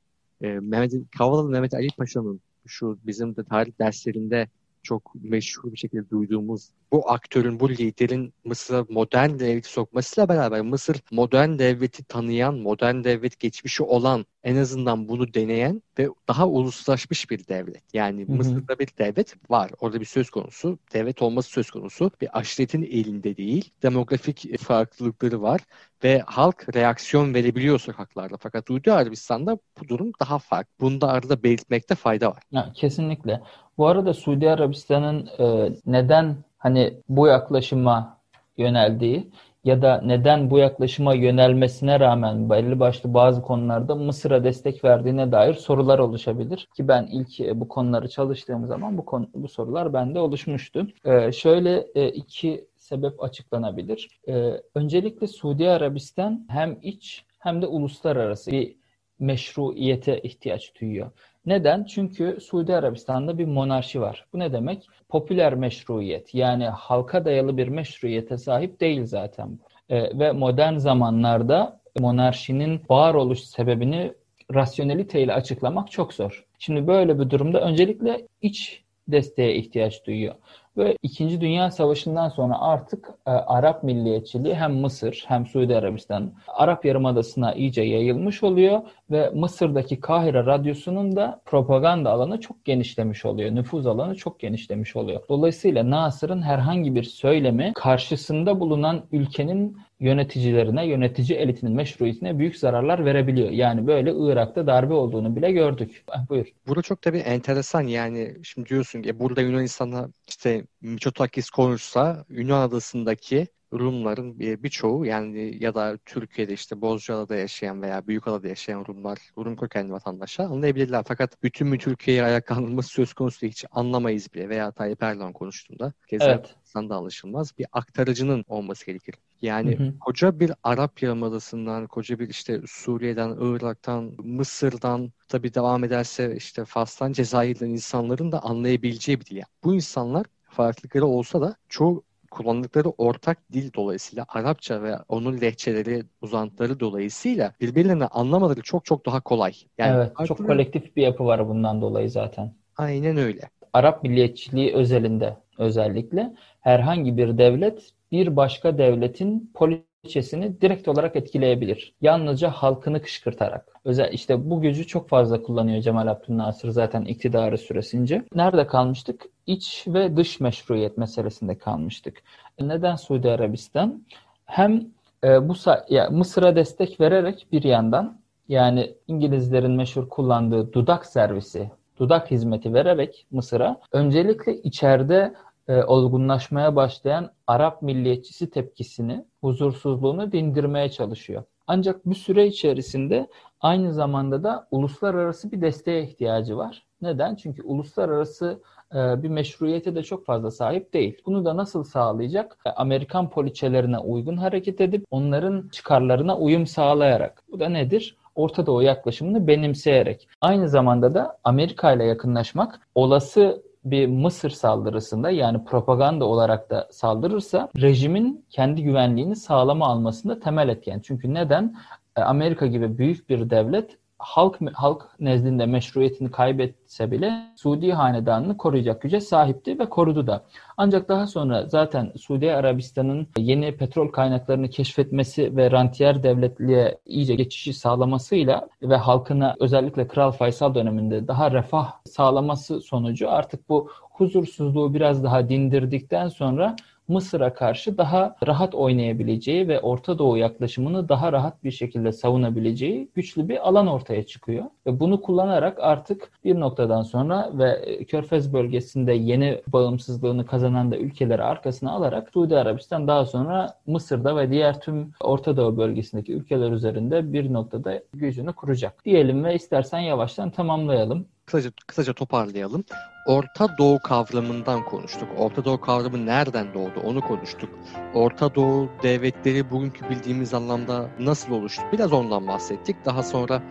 e, 0.41 0.47
Mehmet, 0.47 0.93
Kavalalı 1.19 1.51
Mehmet 1.51 1.75
Ali 1.75 1.89
Paşa'nın 1.99 2.41
şu 2.67 2.99
bizim 3.07 3.37
de 3.37 3.45
tarih 3.45 3.73
derslerinde 3.79 4.49
çok 4.83 5.13
meşhur 5.23 5.73
bir 5.73 5.77
şekilde 5.79 6.11
duyduğumuz 6.11 6.71
bu 6.93 7.11
aktörün, 7.11 7.61
bu 7.61 7.71
liderin 7.71 8.35
Mısır'a 8.45 8.87
modern 8.89 9.39
devleti 9.39 9.69
sokmasıyla 9.69 10.29
beraber 10.29 10.61
Mısır 10.61 10.97
modern 11.11 11.59
devleti 11.59 12.05
tanıyan, 12.05 12.55
modern 12.55 13.05
devlet 13.05 13.39
geçmişi 13.39 13.83
olan, 13.83 14.27
en 14.45 14.57
azından 14.57 15.09
bunu 15.09 15.35
deneyen 15.35 15.83
ve 15.99 16.09
daha 16.29 16.47
uluslaşmış 16.47 17.31
bir 17.31 17.49
devlet. 17.49 17.95
Yani 17.95 18.29
Hı-hı. 18.29 18.37
Mısır'da 18.37 18.79
bir 18.79 18.89
devlet 18.99 19.51
var. 19.51 19.71
Orada 19.81 20.01
bir 20.01 20.05
söz 20.05 20.31
konusu. 20.31 20.79
Devlet 20.95 21.23
olması 21.23 21.51
söz 21.51 21.71
konusu. 21.71 22.11
Bir 22.21 22.39
aşiretin 22.39 22.83
elinde 22.83 23.37
değil. 23.37 23.71
Demografik 23.83 24.59
farklılıkları 24.61 25.43
var 25.43 25.61
ve 26.05 26.23
halk 26.27 26.75
reaksiyon 26.75 27.35
verebiliyor 27.35 27.79
sokaklarda. 27.79 28.37
Fakat 28.37 28.67
Suudi 28.69 28.93
Arabistan'da 28.93 29.59
bu 29.81 29.89
durum 29.89 30.13
daha 30.21 30.39
farklı. 30.39 30.71
Bunu 30.81 31.01
da 31.01 31.09
arada 31.09 31.43
belirtmekte 31.43 31.95
fayda 31.95 32.31
var. 32.31 32.43
Ya, 32.53 32.73
kesinlikle. 32.75 33.41
Bu 33.79 33.87
arada 33.87 34.15
Suudi 34.15 34.51
Arabistan'ın 34.51 35.29
e, 35.39 35.73
neden 35.87 36.37
hani 36.59 36.95
bu 37.09 37.27
yaklaşıma 37.27 38.21
yöneldiği 38.57 39.31
ya 39.65 39.83
da 39.83 40.01
neden 40.05 40.51
bu 40.51 40.59
yaklaşıma 40.59 41.15
yönelmesine 41.15 42.01
rağmen 42.01 42.51
belli 42.51 42.81
başlı 42.81 43.15
bazı 43.15 43.43
konularda 43.43 43.95
Mısır'a 43.95 44.45
destek 44.45 44.85
verdiğine 44.85 45.33
dair 45.33 45.55
sorular 45.55 45.99
oluşabilir. 45.99 46.69
Ki 46.77 46.89
ben 46.89 47.07
ilk 47.07 47.41
e, 47.41 47.61
bu 47.61 47.69
konuları 47.69 48.09
çalıştığım 48.09 48.67
zaman 48.67 48.99
bu 48.99 49.05
konu, 49.05 49.29
bu 49.35 49.49
sorular 49.49 49.93
bende 49.93 50.19
oluşmuştu. 50.19 50.87
Ee, 51.05 51.33
şöyle 51.33 51.87
e, 51.95 52.09
iki 52.09 52.69
sebep 52.77 53.23
açıklanabilir. 53.23 54.21
Ee, 54.29 54.53
öncelikle 54.75 55.27
Suudi 55.27 55.71
Arabistan 55.71 56.47
hem 56.49 56.79
iç 56.83 57.25
hem 57.39 57.63
de 57.63 57.67
uluslararası 57.67 58.51
bir 58.51 58.77
meşruiyete 59.19 60.21
ihtiyaç 60.21 60.81
duyuyor. 60.81 61.11
Neden? 61.47 61.85
Çünkü 61.85 62.39
Suudi 62.41 62.75
Arabistan'da 62.75 63.39
bir 63.39 63.47
monarşi 63.47 64.01
var. 64.01 64.27
Bu 64.33 64.39
ne 64.39 64.53
demek? 64.53 64.89
Popüler 65.09 65.55
meşruiyet 65.55 66.35
yani 66.35 66.65
halka 66.65 67.25
dayalı 67.25 67.57
bir 67.57 67.69
meşruiyete 67.69 68.39
sahip 68.39 68.81
değil 68.81 69.05
zaten 69.05 69.49
bu. 69.51 69.95
E, 69.95 70.19
ve 70.19 70.33
modern 70.33 70.77
zamanlarda 70.77 71.81
monarşinin 72.01 72.81
varoluş 72.91 73.41
sebebini 73.41 74.13
rasyoneliteyle 74.55 75.35
açıklamak 75.35 75.91
çok 75.91 76.15
zor. 76.15 76.45
Şimdi 76.59 76.87
böyle 76.87 77.19
bir 77.19 77.31
durumda 77.31 77.61
öncelikle 77.61 78.27
iç 78.43 78.83
desteğe 79.09 79.55
ihtiyaç 79.57 80.07
duyuyor. 80.07 80.35
Ve 80.77 80.97
İkinci 81.03 81.41
Dünya 81.41 81.71
Savaşı'ndan 81.71 82.29
sonra 82.29 82.61
artık 82.61 83.09
e, 83.27 83.31
Arap 83.31 83.83
milliyetçiliği 83.83 84.55
hem 84.55 84.75
Mısır 84.75 85.25
hem 85.29 85.47
Suudi 85.47 85.77
Arabistan 85.77 86.33
Arap 86.49 86.85
Yarımadası'na 86.85 87.55
iyice 87.55 87.83
yayılmış 87.83 88.43
oluyor 88.43 88.81
ve 89.11 89.31
Mısır'daki 89.31 90.01
Kahire 90.01 90.47
Radyosu'nun 90.47 91.17
da 91.17 91.41
propaganda 91.45 92.11
alanı 92.11 92.41
çok 92.41 92.65
genişlemiş 92.65 93.25
oluyor. 93.25 93.55
Nüfuz 93.55 93.87
alanı 93.87 94.15
çok 94.15 94.41
genişlemiş 94.41 94.97
oluyor. 94.97 95.21
Dolayısıyla 95.29 95.91
Nasır'ın 95.91 96.43
herhangi 96.43 96.95
bir 96.95 97.03
söylemi 97.03 97.73
karşısında 97.75 98.61
bulunan 98.61 99.03
ülkenin 99.13 99.77
yöneticilerine, 100.01 100.87
yönetici 100.87 101.39
elitinin 101.39 101.73
meşruiyetine 101.73 102.39
büyük 102.39 102.57
zararlar 102.57 103.05
verebiliyor. 103.05 103.51
Yani 103.51 103.87
böyle 103.87 104.13
Irak'ta 104.17 104.67
darbe 104.67 104.95
olduğunu 104.95 105.37
bile 105.37 105.53
gördük. 105.53 106.05
Ah, 106.09 106.29
buyur. 106.29 106.47
Burada 106.67 106.83
çok 106.83 107.03
tabii 107.03 107.19
enteresan 107.19 107.83
yani 107.83 108.37
şimdi 108.43 108.69
diyorsun 108.69 109.03
ki 109.03 109.19
burada 109.19 109.41
Yunanistan'a 109.41 110.09
işte 110.29 110.65
Mitsotakis 110.81 111.51
konuşsa 111.51 112.25
Yunan 112.29 112.61
adasındaki 112.61 113.47
Rumların 113.73 114.39
birçoğu 114.39 115.07
yani 115.07 115.65
ya 115.65 115.75
da 115.75 115.99
Türkiye'de 116.05 116.53
işte 116.53 116.81
Bozcaada'da 116.81 117.37
yaşayan 117.37 117.83
veya 117.83 118.07
Büyükada'da 118.07 118.49
yaşayan 118.49 118.85
Rumlar, 118.89 119.19
Rum 119.39 119.57
kökenli 119.57 119.93
vatandaşlar 119.93 120.45
anlayabilirler. 120.45 121.05
Fakat 121.07 121.43
bütün 121.43 121.73
bir 121.73 121.79
Türkiye'yi 121.79 122.23
ayaklandırması 122.23 122.89
söz 122.89 123.13
konusu 123.13 123.47
hiç 123.47 123.65
anlamayız 123.71 124.35
bile 124.35 124.49
veya 124.49 124.71
Tayyip 124.71 125.03
Erdoğan 125.03 125.33
konuştuğunda 125.33 125.93
keza 126.07 126.25
evet. 126.25 126.91
da 126.91 126.95
alışılmaz 126.95 127.59
bir 127.59 127.67
aktarıcının 127.73 128.45
olması 128.49 128.87
gerekir. 128.87 129.15
Yani 129.43 129.79
hı 129.79 129.83
hı. 129.83 129.99
koca 129.99 130.41
bir 130.41 130.53
Arap 130.65 131.03
Yarımadası'ndan, 131.03 131.87
koca 131.87 132.19
bir 132.19 132.29
işte 132.29 132.61
Suriye'den, 132.67 133.37
Irak'tan, 133.41 134.13
Mısır'dan 134.25 135.13
tabi 135.29 135.55
devam 135.55 135.85
ederse 135.85 136.37
işte 136.37 136.65
Fas'tan, 136.65 137.13
Cezayir'den 137.13 137.71
insanların 137.71 138.33
da 138.33 138.45
anlayabileceği 138.45 139.21
bir 139.21 139.27
dil. 139.27 139.37
Yani 139.37 139.47
bu 139.65 139.75
insanlar 139.75 140.27
farklılıkları 140.51 141.07
olsa 141.07 141.41
da 141.41 141.57
çoğu 141.69 142.05
kullandıkları 142.31 142.89
ortak 142.89 143.53
dil 143.53 143.73
dolayısıyla 143.75 144.25
Arapça 144.29 144.83
ve 144.83 144.97
onun 145.09 145.41
lehçeleri, 145.41 146.03
uzantıları 146.21 146.81
dolayısıyla 146.81 147.53
birbirlerini 147.61 148.07
anlamaları 148.07 148.63
çok 148.63 148.85
çok 148.85 149.07
daha 149.07 149.21
kolay. 149.21 149.53
Yani 149.79 149.97
evet, 149.97 150.13
farklı... 150.17 150.27
çok 150.27 150.47
kolektif 150.47 150.97
bir 150.97 151.03
yapı 151.03 151.25
var 151.25 151.49
bundan 151.49 151.81
dolayı 151.81 152.11
zaten. 152.11 152.55
Aynen 152.77 153.17
öyle. 153.17 153.51
Arap 153.73 154.03
milliyetçiliği 154.03 154.75
özelinde 154.75 155.37
özellikle 155.59 156.35
herhangi 156.61 157.17
bir 157.17 157.39
devlet 157.39 157.93
bir 158.13 158.37
başka 158.37 158.79
devletin 158.79 159.51
poliçesini 159.55 160.61
direkt 160.61 160.89
olarak 160.89 161.17
etkileyebilir. 161.17 161.95
Yalnızca 162.01 162.51
halkını 162.51 163.03
kışkırtarak. 163.03 163.67
Özel 163.85 164.13
işte 164.13 164.51
bu 164.51 164.61
gücü 164.61 164.87
çok 164.87 165.09
fazla 165.09 165.43
kullanıyor 165.43 165.83
Cemal 165.83 166.07
Abdülnasır 166.07 166.69
zaten 166.69 167.03
iktidarı 167.03 167.59
süresince. 167.59 168.25
Nerede 168.35 168.67
kalmıştık? 168.67 169.25
İç 169.47 169.85
ve 169.87 170.17
dış 170.17 170.41
meşruiyet 170.41 170.99
meselesinde 170.99 171.59
kalmıştık. 171.59 172.23
Neden 172.61 172.97
Suudi 172.97 173.31
Arabistan? 173.31 174.03
Hem 174.45 174.87
e, 175.25 175.49
bu 175.49 175.55
ya 175.89 176.11
Mısır'a 176.11 176.57
destek 176.57 177.01
vererek 177.01 177.47
bir 177.53 177.63
yandan 177.63 178.21
yani 178.49 178.95
İngilizlerin 179.09 179.71
meşhur 179.71 180.09
kullandığı 180.09 180.73
dudak 180.73 181.07
servisi, 181.07 181.71
dudak 182.01 182.31
hizmeti 182.31 182.75
vererek 182.75 183.27
Mısır'a 183.31 183.81
öncelikle 183.93 184.57
içeride 184.57 185.35
e, 185.69 185.83
olgunlaşmaya 185.83 186.77
başlayan 186.77 187.31
Arap 187.47 187.83
milliyetçisi 187.83 188.51
tepkisini, 188.51 189.25
huzursuzluğunu 189.41 190.33
dindirmeye 190.33 190.89
çalışıyor. 190.89 191.43
Ancak 191.67 192.07
bu 192.07 192.15
süre 192.15 192.47
içerisinde 192.47 193.29
aynı 193.61 193.93
zamanda 193.93 194.43
da 194.43 194.69
uluslararası 194.71 195.53
bir 195.53 195.61
desteğe 195.61 196.03
ihtiyacı 196.03 196.57
var. 196.57 196.87
Neden? 197.03 197.35
Çünkü 197.35 197.63
uluslararası 197.63 198.63
e, 198.95 199.23
bir 199.23 199.29
meşruiyete 199.29 199.95
de 199.95 200.03
çok 200.03 200.27
fazla 200.27 200.51
sahip 200.51 200.93
değil. 200.95 201.23
Bunu 201.27 201.45
da 201.45 201.57
nasıl 201.57 201.85
sağlayacak? 201.85 202.59
E, 202.67 202.71
Amerikan 202.71 203.31
poliçelerine 203.31 203.99
uygun 203.99 204.37
hareket 204.37 204.81
edip 204.81 205.05
onların 205.11 205.69
çıkarlarına 205.69 206.39
uyum 206.39 206.67
sağlayarak. 206.67 207.43
Bu 207.53 207.61
da 207.61 207.69
nedir? 207.69 208.17
Orta 208.41 208.67
Doğu 208.67 208.83
yaklaşımını 208.83 209.47
benimseyerek. 209.47 210.29
Aynı 210.41 210.69
zamanda 210.69 211.15
da 211.15 211.39
Amerika 211.45 211.93
ile 211.93 212.05
yakınlaşmak 212.05 212.81
olası 212.95 213.63
bir 213.85 214.07
Mısır 214.07 214.51
saldırısında 214.51 215.31
yani 215.31 215.65
propaganda 215.65 216.25
olarak 216.25 216.71
da 216.71 216.89
saldırırsa 216.91 217.69
rejimin 217.77 218.45
kendi 218.51 218.83
güvenliğini 218.83 219.37
sağlama 219.37 219.87
almasında 219.87 220.41
temel 220.41 220.69
etken. 220.69 221.01
Çünkü 221.01 221.35
neden? 221.35 221.77
E, 222.17 222.21
Amerika 222.21 222.67
gibi 222.67 222.99
büyük 222.99 223.29
bir 223.29 223.51
devlet 223.51 223.99
halk 224.21 224.59
halk 224.75 225.09
nezdinde 225.21 225.67
meşruiyetini 225.67 226.31
kaybetse 226.31 227.11
bile 227.11 227.33
Suudi 227.57 227.93
hanedanını 227.93 228.57
koruyacak 228.57 229.03
güce 229.03 229.21
sahipti 229.21 229.79
ve 229.79 229.89
korudu 229.89 230.27
da. 230.27 230.45
Ancak 230.77 231.09
daha 231.09 231.27
sonra 231.27 231.67
zaten 231.67 232.13
Suudi 232.17 232.53
Arabistan'ın 232.53 233.29
yeni 233.39 233.77
petrol 233.77 234.09
kaynaklarını 234.09 234.71
keşfetmesi 234.71 235.57
ve 235.57 235.71
rantiyer 235.71 236.23
devletliğe 236.23 236.99
iyice 237.07 237.35
geçişi 237.35 237.73
sağlamasıyla 237.73 238.69
ve 238.83 238.97
halkına 238.97 239.57
özellikle 239.61 240.09
Kral 240.09 240.31
Faysal 240.31 240.75
döneminde 240.75 241.29
daha 241.29 241.51
refah 241.51 241.93
sağlaması 242.05 242.81
sonucu 242.81 243.31
artık 243.31 243.69
bu 243.69 243.91
huzursuzluğu 244.11 244.95
biraz 244.95 245.25
daha 245.25 245.49
dindirdikten 245.49 246.29
sonra 246.29 246.77
Mısır'a 247.11 247.55
karşı 247.55 247.99
daha 247.99 248.37
rahat 248.47 248.75
oynayabileceği 248.75 249.69
ve 249.69 249.81
Orta 249.81 250.19
Doğu 250.19 250.37
yaklaşımını 250.37 251.09
daha 251.09 251.33
rahat 251.33 251.65
bir 251.65 251.71
şekilde 251.71 252.13
savunabileceği 252.13 253.11
güçlü 253.15 253.49
bir 253.49 253.69
alan 253.69 253.87
ortaya 253.87 254.27
çıkıyor. 254.27 254.65
Ve 254.87 255.01
bunu 255.01 255.23
kullanarak 255.23 255.79
artık 255.81 256.31
bir 256.45 256.61
noktadan 256.61 257.03
sonra 257.03 257.51
ve 257.55 257.99
Körfez 258.05 258.53
bölgesinde 258.53 259.13
yeni 259.13 259.63
bağımsızlığını 259.67 260.47
kazanan 260.47 260.93
da 260.93 260.97
ülkeleri 260.97 261.43
arkasına 261.43 261.93
alarak 261.93 262.31
Suudi 262.33 262.57
Arabistan 262.57 263.09
daha 263.09 263.27
sonra 263.27 263.75
Mısır'da 263.87 264.37
ve 264.37 264.51
diğer 264.51 264.81
tüm 264.81 265.13
Orta 265.21 265.57
Doğu 265.57 265.77
bölgesindeki 265.77 266.33
ülkeler 266.33 266.73
üzerinde 266.73 267.33
bir 267.33 267.53
noktada 267.53 268.03
gücünü 268.15 268.53
kuracak. 268.53 269.05
Diyelim 269.05 269.45
ve 269.45 269.55
istersen 269.55 269.99
yavaştan 269.99 270.51
tamamlayalım 270.51 271.27
kısaca, 271.51 271.71
kısaca 271.87 272.13
toparlayalım. 272.13 272.85
Orta 273.27 273.79
Doğu 273.79 273.99
kavramından 273.99 274.85
konuştuk. 274.85 275.29
Orta 275.37 275.65
Doğu 275.65 275.81
kavramı 275.81 276.27
nereden 276.27 276.75
doğdu 276.75 277.01
onu 277.05 277.21
konuştuk. 277.21 277.71
Orta 278.15 278.55
Doğu 278.55 278.89
devletleri 279.03 279.71
bugünkü 279.71 280.11
bildiğimiz 280.11 280.55
anlamda 280.55 281.11
nasıl 281.19 281.53
oluştu? 281.53 281.83
Biraz 281.93 282.13
ondan 282.13 282.49
bahsettik. 282.49 282.97
Daha 283.05 283.23
sonra 283.23 283.63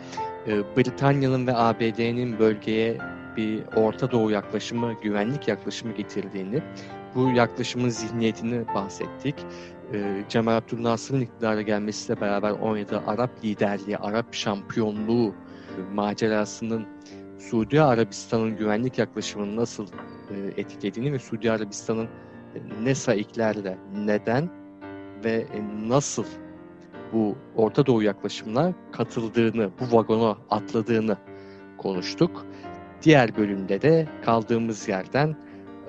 e, 0.48 0.78
Britanya'nın 0.78 1.48
ve 1.48 1.56
ABD'nin 1.56 2.40
bölgeye 2.40 2.98
bir 3.38 3.64
Orta 3.76 4.12
Doğu 4.12 4.32
yaklaşımı, 4.32 4.94
güvenlik 5.02 5.48
yaklaşımı 5.48 5.94
getirdiğini, 5.96 6.62
bu 7.16 7.30
yaklaşımın 7.30 7.90
zihniyetini 7.90 8.68
bahsettik. 8.76 9.36
E, 9.94 10.24
Cemal 10.30 10.56
Abdülnasır'ın 10.58 11.22
iktidara 11.22 11.62
gelmesiyle 11.62 12.22
beraber 12.22 12.52
oynadığı 12.52 13.02
Arap 13.08 13.44
liderliği, 13.44 13.98
Arap 13.98 14.34
şampiyonluğu 14.34 15.34
macerasının 15.94 16.86
Suudi 17.40 17.82
Arabistan'ın 17.82 18.58
güvenlik 18.58 18.98
yaklaşımını 18.98 19.56
nasıl 19.56 19.88
e, 20.30 20.62
etkilediğini 20.62 21.14
ve 21.14 21.20
Suudi 21.20 21.52
Arabistan'ın 21.52 22.06
e, 22.06 22.60
ne 22.84 22.96
saiklerle, 22.96 23.78
neden 23.96 24.50
ve 25.24 25.32
e, 25.32 25.88
nasıl 25.90 26.26
bu 27.14 27.38
Orta 27.56 27.86
Doğu 27.86 28.04
yaklaşımına 28.04 28.74
katıldığını, 28.92 29.70
bu 29.80 29.98
vagona 29.98 30.38
atladığını 30.50 31.18
konuştuk. 31.78 32.46
Diğer 33.02 33.38
bölümde 33.38 33.82
de 33.82 34.08
kaldığımız 34.26 34.88
yerden 34.88 35.36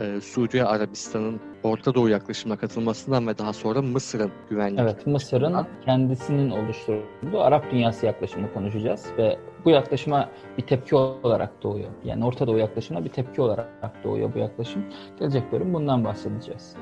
e, 0.01 0.21
Suudi 0.21 0.65
Arabistan'ın 0.65 1.41
Orta 1.63 1.95
Doğu 1.95 2.09
yaklaşımına 2.09 2.59
katılmasından 2.59 3.27
ve 3.27 3.39
daha 3.39 3.53
sonra 3.53 3.83
Mısır'ın 3.83 4.31
güvenlik 4.51 4.81
Evet, 4.81 5.07
Mısır'ın 5.07 5.67
kendisinin 5.85 6.51
oluşturduğu 6.51 7.41
Arap 7.41 7.71
dünyası 7.71 8.07
yaklaşımını 8.07 8.53
konuşacağız 8.53 9.07
ve 9.19 9.39
bu 9.65 9.71
yaklaşıma 9.71 10.29
bir 10.59 10.63
tepki 10.63 10.97
olarak 10.97 11.63
doğuyor. 11.63 11.89
Yani 12.05 12.25
Orta 12.25 12.47
Doğu 12.47 12.59
yaklaşımına 12.59 13.05
bir 13.05 13.11
tepki 13.11 13.43
olarak 13.43 14.05
doğuyor 14.05 14.35
bu 14.35 14.39
yaklaşım. 14.39 14.85
Gelecek 15.19 15.53
bölüm 15.53 15.75
bundan 15.75 16.05
bahsedeceğiz. 16.05 16.75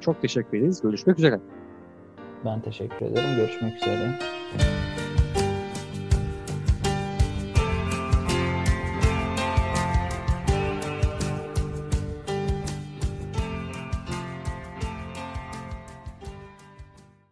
Çok 0.00 0.20
teşekkür 0.22 0.58
ederiz. 0.58 0.82
Görüşmek 0.82 1.18
üzere. 1.18 1.40
Ben 2.44 2.60
teşekkür 2.60 3.06
ederim. 3.06 3.36
Görüşmek 3.36 3.76
üzere. 3.76 4.18